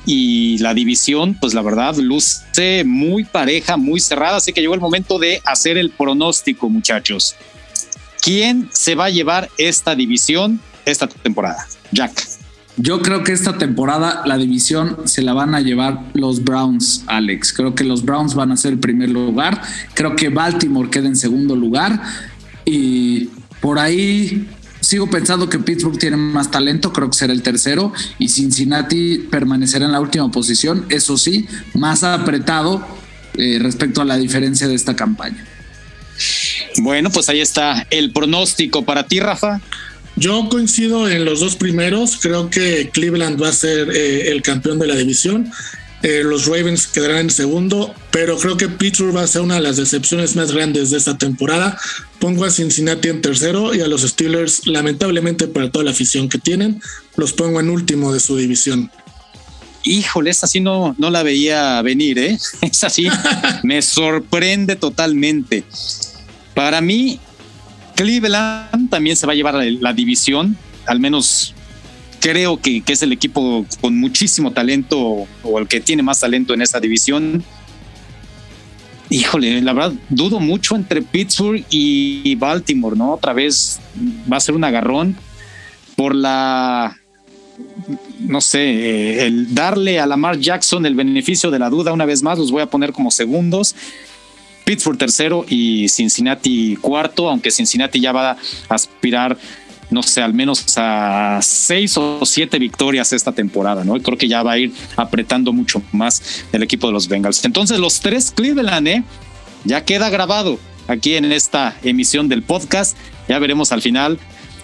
y 0.08 0.58
la 0.60 0.73
división, 0.73 1.38
pues 1.39 1.53
la 1.53 1.62
verdad, 1.62 1.95
luce 1.97 2.84
muy 2.86 3.25
pareja, 3.25 3.77
muy 3.77 3.99
cerrada. 3.99 4.38
Así 4.38 4.53
que 4.53 4.62
llegó 4.62 4.73
el 4.73 4.80
momento 4.80 5.19
de 5.19 5.41
hacer 5.45 5.77
el 5.77 5.91
pronóstico, 5.91 6.69
muchachos. 6.69 7.36
¿Quién 8.21 8.69
se 8.71 8.95
va 8.95 9.06
a 9.06 9.10
llevar 9.10 9.49
esta 9.58 9.95
división 9.95 10.60
esta 10.86 11.08
temporada? 11.08 11.65
Jack. 11.91 12.27
Yo 12.80 13.01
creo 13.01 13.23
que 13.23 13.32
esta 13.32 13.58
temporada 13.58 14.21
la 14.25 14.38
división 14.38 14.97
se 15.06 15.23
la 15.23 15.34
van 15.34 15.56
a 15.56 15.62
llevar 15.62 15.99
los 16.13 16.43
Browns, 16.43 17.03
Alex. 17.08 17.51
Creo 17.51 17.73
que 17.73 17.84
los 17.84 18.06
Browns 18.06 18.36
van 18.36 18.51
a 18.51 18.58
ser 18.58 18.73
el 18.73 18.80
primer 18.80 19.10
lugar. 19.10 19.62
Creo 19.95 20.15
que 20.15 20.30
Baltimore 20.30 20.89
queda 20.89 21.08
en 21.08 21.15
segundo 21.15 21.56
lugar. 21.56 21.99
Y 22.65 23.30
por 23.62 23.80
ahí 23.80 24.47
sigo 24.80 25.10
pensando 25.10 25.49
que 25.49 25.58
Pittsburgh 25.58 25.97
tiene 25.97 26.17
más 26.17 26.51
talento, 26.51 26.93
creo 26.93 27.10
que 27.10 27.17
será 27.17 27.34
el 27.34 27.41
tercero. 27.41 27.93
Y 28.19 28.30
Cincinnati 28.30 29.27
permanecerá 29.30 29.86
en 29.86 29.91
la 29.91 29.99
última 29.99 30.30
posición, 30.30 30.86
eso 30.89 31.17
sí, 31.17 31.47
más 31.73 32.03
apretado 32.03 32.86
eh, 33.34 33.58
respecto 33.60 34.01
a 34.01 34.06
la 34.06 34.17
diferencia 34.17 34.67
de 34.67 34.75
esta 34.75 34.95
campaña. 34.95 35.43
Bueno, 36.77 37.09
pues 37.09 37.29
ahí 37.29 37.41
está 37.41 37.85
el 37.89 38.11
pronóstico 38.11 38.85
para 38.85 39.03
ti, 39.03 39.19
Rafa. 39.19 39.61
Yo 40.15 40.49
coincido 40.49 41.09
en 41.09 41.25
los 41.25 41.39
dos 41.39 41.55
primeros. 41.55 42.17
Creo 42.21 42.49
que 42.49 42.89
Cleveland 42.91 43.41
va 43.41 43.49
a 43.49 43.53
ser 43.53 43.89
eh, 43.91 44.31
el 44.31 44.41
campeón 44.41 44.79
de 44.79 44.87
la 44.87 44.95
división. 44.95 45.51
Eh, 46.03 46.21
los 46.23 46.45
Ravens 46.45 46.85
quedarán 46.85 47.17
en 47.17 47.29
segundo, 47.31 47.93
pero 48.11 48.37
creo 48.37 48.55
que 48.55 48.69
Pittsburgh 48.69 49.15
va 49.15 49.23
a 49.23 49.27
ser 49.27 49.41
una 49.41 49.55
de 49.55 49.61
las 49.61 49.77
decepciones 49.77 50.35
más 50.35 50.51
grandes 50.51 50.91
de 50.91 50.97
esta 50.97 51.17
temporada. 51.17 51.77
Pongo 52.19 52.45
a 52.45 52.51
Cincinnati 52.51 53.09
en 53.09 53.21
tercero 53.21 53.73
y 53.73 53.81
a 53.81 53.87
los 53.87 54.01
Steelers, 54.03 54.67
lamentablemente 54.67 55.47
para 55.47 55.71
toda 55.71 55.85
la 55.85 55.91
afición 55.91 56.29
que 56.29 56.37
tienen, 56.37 56.81
los 57.15 57.33
pongo 57.33 57.59
en 57.59 57.69
último 57.69 58.13
de 58.13 58.19
su 58.19 58.37
división. 58.37 58.91
Híjole, 59.83 60.29
esa 60.29 60.45
sí 60.45 60.59
no, 60.59 60.95
no 60.99 61.09
la 61.09 61.23
veía 61.23 61.81
venir, 61.81 62.19
¿eh? 62.19 62.37
Esa 62.61 62.89
sí 62.89 63.07
me 63.63 63.81
sorprende 63.81 64.75
totalmente. 64.75 65.63
Para 66.57 66.81
mí, 66.81 67.19
Cleveland 67.93 68.89
también 68.89 69.15
se 69.15 69.27
va 69.27 69.33
a 69.33 69.35
llevar 69.35 69.53
la, 69.53 69.93
división, 69.93 70.57
al 70.87 70.99
menos 70.99 71.53
creo 72.19 72.59
que, 72.59 72.81
es 72.83 73.03
el 73.03 73.11
equipo 73.11 73.63
con 73.79 73.95
muchísimo 73.95 74.51
talento 74.51 75.27
o 75.43 75.59
el 75.59 75.67
que 75.67 75.81
tiene 75.81 76.01
más 76.01 76.19
talento 76.19 76.55
en 76.55 76.63
esta 76.63 76.79
división. 76.79 77.43
Híjole, 79.11 79.61
la 79.61 79.73
verdad, 79.73 79.93
dudo 80.09 80.39
mucho 80.39 80.75
entre 80.75 81.03
Pittsburgh 81.03 81.63
y 81.69 82.33
Baltimore, 82.33 82.97
¿no? 82.97 83.13
Otra 83.13 83.33
vez 83.33 83.79
va 84.29 84.37
a 84.37 84.39
ser 84.39 84.55
un 84.55 84.63
agarrón 84.63 85.15
por 85.95 86.15
la, 86.15 86.97
no 88.21 88.41
sé, 88.41 88.63
eh, 88.63 89.27
el 89.27 89.53
darle 89.53 89.99
a 89.99 90.07
Lamar 90.07 90.39
Jackson 90.39 90.87
el 90.87 90.95
beneficio 90.95 91.51
de 91.51 91.59
la 91.59 91.69
duda 91.69 91.93
una 91.93 92.05
vez 92.05 92.23
más, 92.23 92.39
los 92.39 92.49
voy 92.49 92.63
a 92.63 92.65
poner 92.67 92.93
como 92.93 93.11
segundos 93.11 93.75
Pittsburgh 94.67 94.97
tercero 94.97 95.45
y 95.47 95.88
Cincinnati 95.88 96.75
cuarto, 96.75 97.30
aunque 97.30 97.51
Cincinnati 97.51 98.01
ya 98.01 98.12
va 98.12 98.32
a 98.32 98.38
aspirar 98.67 99.38
no 99.89 100.03
sé, 100.03 100.21
al 100.21 100.34
menos 100.34 100.65
a 100.75 101.39
seis 101.41 101.95
o 101.95 102.25
siete 102.25 102.60
victorias 102.60 103.13
esta 103.13 103.32
temporada, 103.32 103.86
¿no? 103.86 103.93
Creo 104.01 104.17
que 104.17 104.27
ya 104.27 104.43
va 104.43 104.51
a 104.51 104.58
ir 104.58 104.73
apretando 104.97 105.53
mucho 105.53 105.82
más 105.93 106.43
el 106.51 106.62
equipo 106.62 106.88
de 106.88 106.93
los 106.93 107.08
Bengals. 107.08 107.45
Entonces, 107.45 107.80
los 107.80 108.01
tres 108.01 108.32
Cleveland, 108.32 108.86
¿eh? 108.89 109.03
Ya 109.63 109.86
queda 109.86 110.10
grabado 110.10 110.60
aquí 110.89 111.15
en 111.15 111.32
esta 111.32 111.77
emisión 111.84 112.27
del 112.27 112.43
podcast. 112.43 112.97
Ya 113.30 113.39
veremos 113.39 113.71
al 113.71 113.82
final 113.82 114.19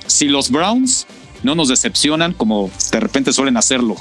si 0.06 0.28
los 0.28 0.52
Browns 0.52 1.08
no 1.44 1.56
nos 1.56 1.70
decepcionan 1.70 2.34
como 2.34 2.70
de 2.92 3.00
repente 3.00 3.32
suelen 3.32 3.56
hacerlo 3.56 3.96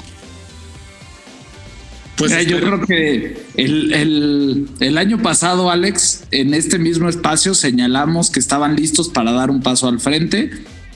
pues 2.27 2.47
yo 2.47 2.59
creo 2.59 2.81
que 2.81 3.37
el, 3.55 4.97
año 4.97 5.21
pasado, 5.21 5.69
Alex, 5.69 6.23
en 6.31 6.53
este 6.53 6.79
mismo 6.79 7.09
espacio 7.09 7.53
señalamos 7.53 8.29
que 8.31 8.39
estaban 8.39 8.75
listos 8.75 9.09
para 9.09 9.31
dar 9.31 9.49
un 9.49 9.61
paso 9.61 9.87
al 9.87 9.99
frente 9.99 10.51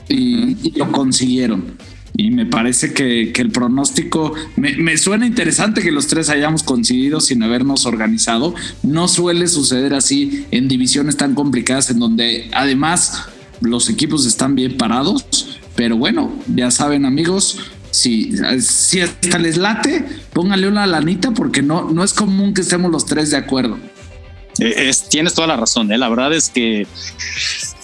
y, 0.08 0.78
lo 0.78 0.90
consiguieron. 0.92 1.76
Y 2.16 2.30
me 2.30 2.46
parece 2.46 2.92
que, 2.92 3.32
el 3.32 3.50
pronóstico 3.50 4.34
me, 4.56 4.76
me, 4.76 4.96
suena 4.96 5.26
interesante 5.26 5.82
que 5.82 5.92
los 5.92 6.08
tres 6.08 6.30
hayamos 6.30 6.62
conseguido 6.62 7.20
sin 7.20 7.42
habernos 7.42 7.86
organizado. 7.86 8.54
No 8.82 9.06
suele 9.06 9.46
suceder 9.46 9.94
así 9.94 10.46
en 10.50 10.66
divisiones 10.66 11.16
tan 11.16 11.34
complicadas 11.34 11.90
en 11.90 12.00
donde 12.00 12.50
además 12.52 13.28
los 13.60 13.88
equipos 13.88 14.26
están 14.26 14.54
bien 14.54 14.76
parados. 14.76 15.58
Pero 15.76 15.96
bueno, 15.96 16.32
ya 16.56 16.72
saben 16.72 17.04
amigos, 17.04 17.58
si, 17.90 18.32
si 18.60 19.00
hasta 19.00 19.38
les 19.38 19.56
late, 19.56 20.04
póngale 20.32 20.68
una 20.68 20.86
lanita 20.86 21.32
porque 21.32 21.62
no, 21.62 21.90
no 21.90 22.04
es 22.04 22.12
común 22.12 22.54
que 22.54 22.60
estemos 22.60 22.90
los 22.90 23.06
tres 23.06 23.30
de 23.30 23.36
acuerdo. 23.36 23.78
Eh, 24.58 24.88
es, 24.88 25.08
tienes 25.08 25.34
toda 25.34 25.46
la 25.46 25.56
razón. 25.56 25.92
¿eh? 25.92 25.98
La 25.98 26.08
verdad 26.08 26.32
es 26.32 26.48
que 26.50 26.86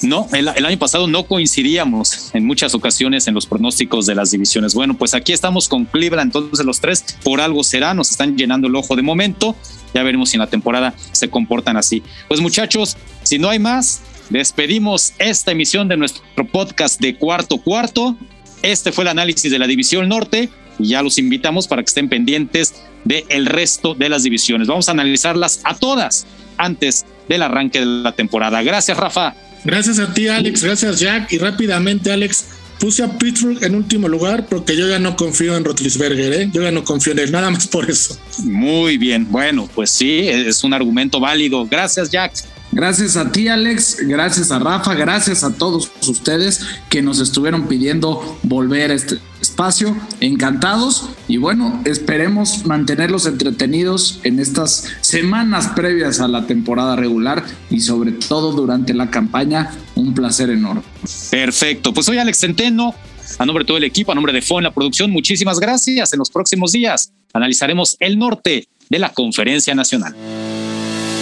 no, 0.02 0.28
el, 0.32 0.48
año 0.48 0.78
pasado 0.78 1.06
no 1.06 1.24
coincidíamos 1.24 2.30
en 2.34 2.44
muchas 2.46 2.74
ocasiones 2.74 3.26
en 3.28 3.34
los 3.34 3.46
pronósticos 3.46 4.06
de 4.06 4.14
las 4.14 4.30
divisiones. 4.30 4.74
Bueno, 4.74 4.94
pues 4.94 5.14
aquí 5.14 5.32
estamos 5.32 5.68
con 5.68 5.84
Cleveland, 5.84 6.34
entonces 6.34 6.64
los 6.66 6.80
tres 6.80 7.04
por 7.22 7.40
algo 7.40 7.64
será, 7.64 7.94
nos 7.94 8.10
están 8.10 8.36
llenando 8.36 8.68
el 8.68 8.76
ojo 8.76 8.96
de 8.96 9.02
momento. 9.02 9.56
Ya 9.94 10.02
veremos 10.02 10.30
si 10.30 10.36
en 10.36 10.40
la 10.40 10.48
temporada 10.48 10.94
se 11.12 11.30
comportan 11.30 11.76
así. 11.76 12.02
Pues 12.28 12.40
muchachos, 12.40 12.96
si 13.22 13.38
no 13.38 13.48
hay 13.48 13.58
más, 13.58 14.02
despedimos 14.30 15.14
esta 15.18 15.52
emisión 15.52 15.88
de 15.88 15.96
nuestro 15.96 16.22
podcast 16.50 17.00
de 17.00 17.16
cuarto 17.16 17.58
cuarto. 17.58 18.16
Este 18.64 18.92
fue 18.92 19.04
el 19.04 19.08
análisis 19.08 19.52
de 19.52 19.58
la 19.58 19.66
División 19.66 20.08
Norte 20.08 20.48
y 20.78 20.88
ya 20.88 21.02
los 21.02 21.18
invitamos 21.18 21.68
para 21.68 21.82
que 21.82 21.88
estén 21.88 22.08
pendientes 22.08 22.72
del 23.04 23.24
el 23.28 23.44
resto 23.44 23.94
de 23.94 24.08
las 24.08 24.22
divisiones. 24.22 24.68
Vamos 24.68 24.88
a 24.88 24.92
analizarlas 24.92 25.60
a 25.64 25.74
todas 25.74 26.26
antes 26.56 27.04
del 27.28 27.42
arranque 27.42 27.80
de 27.80 27.84
la 27.84 28.12
temporada. 28.12 28.62
Gracias, 28.62 28.96
Rafa. 28.96 29.34
Gracias 29.64 29.98
a 29.98 30.14
ti, 30.14 30.28
Alex. 30.28 30.64
Gracias, 30.64 30.98
Jack. 30.98 31.30
Y 31.34 31.36
rápidamente, 31.36 32.10
Alex, 32.10 32.46
puse 32.80 33.02
a 33.02 33.18
Pittsburgh 33.18 33.62
en 33.62 33.74
último 33.74 34.08
lugar 34.08 34.46
porque 34.46 34.74
yo 34.74 34.88
ya 34.88 34.98
no 34.98 35.14
confío 35.14 35.58
en 35.58 35.64
Rotlisberger, 35.64 36.32
¿eh? 36.32 36.50
Yo 36.50 36.62
ya 36.62 36.70
no 36.70 36.84
confío 36.84 37.12
en 37.12 37.18
él, 37.18 37.32
nada 37.32 37.50
más 37.50 37.66
por 37.66 37.90
eso. 37.90 38.18
Muy 38.44 38.96
bien. 38.96 39.26
Bueno, 39.30 39.68
pues 39.74 39.90
sí, 39.90 40.20
es 40.26 40.64
un 40.64 40.72
argumento 40.72 41.20
válido. 41.20 41.66
Gracias, 41.66 42.10
Jack. 42.10 42.32
Gracias 42.74 43.16
a 43.16 43.30
ti, 43.30 43.46
Alex. 43.46 43.98
Gracias 44.00 44.50
a 44.50 44.58
Rafa. 44.58 44.94
Gracias 44.94 45.44
a 45.44 45.54
todos 45.54 45.92
ustedes 46.08 46.66
que 46.90 47.02
nos 47.02 47.20
estuvieron 47.20 47.68
pidiendo 47.68 48.36
volver 48.42 48.90
a 48.90 48.94
este 48.94 49.18
espacio. 49.40 49.96
Encantados. 50.18 51.08
Y 51.28 51.36
bueno, 51.36 51.80
esperemos 51.84 52.66
mantenerlos 52.66 53.26
entretenidos 53.26 54.18
en 54.24 54.40
estas 54.40 54.88
semanas 55.02 55.68
previas 55.76 56.18
a 56.18 56.26
la 56.26 56.48
temporada 56.48 56.96
regular 56.96 57.44
y 57.70 57.78
sobre 57.78 58.10
todo 58.10 58.50
durante 58.50 58.92
la 58.92 59.08
campaña. 59.08 59.70
Un 59.94 60.12
placer 60.12 60.50
enorme. 60.50 60.82
Perfecto. 61.30 61.94
Pues 61.94 62.06
soy 62.06 62.18
Alex 62.18 62.40
Centeno. 62.40 62.92
A 63.38 63.46
nombre 63.46 63.62
de 63.62 63.68
todo 63.68 63.78
el 63.78 63.84
equipo, 63.84 64.10
a 64.10 64.16
nombre 64.16 64.32
de 64.32 64.42
FO 64.42 64.58
en 64.58 64.64
la 64.64 64.74
producción, 64.74 65.12
muchísimas 65.12 65.60
gracias. 65.60 66.12
En 66.12 66.18
los 66.18 66.30
próximos 66.30 66.72
días 66.72 67.12
analizaremos 67.32 67.96
el 68.00 68.18
norte 68.18 68.68
de 68.90 68.98
la 68.98 69.12
Conferencia 69.12 69.74
Nacional. 69.74 70.14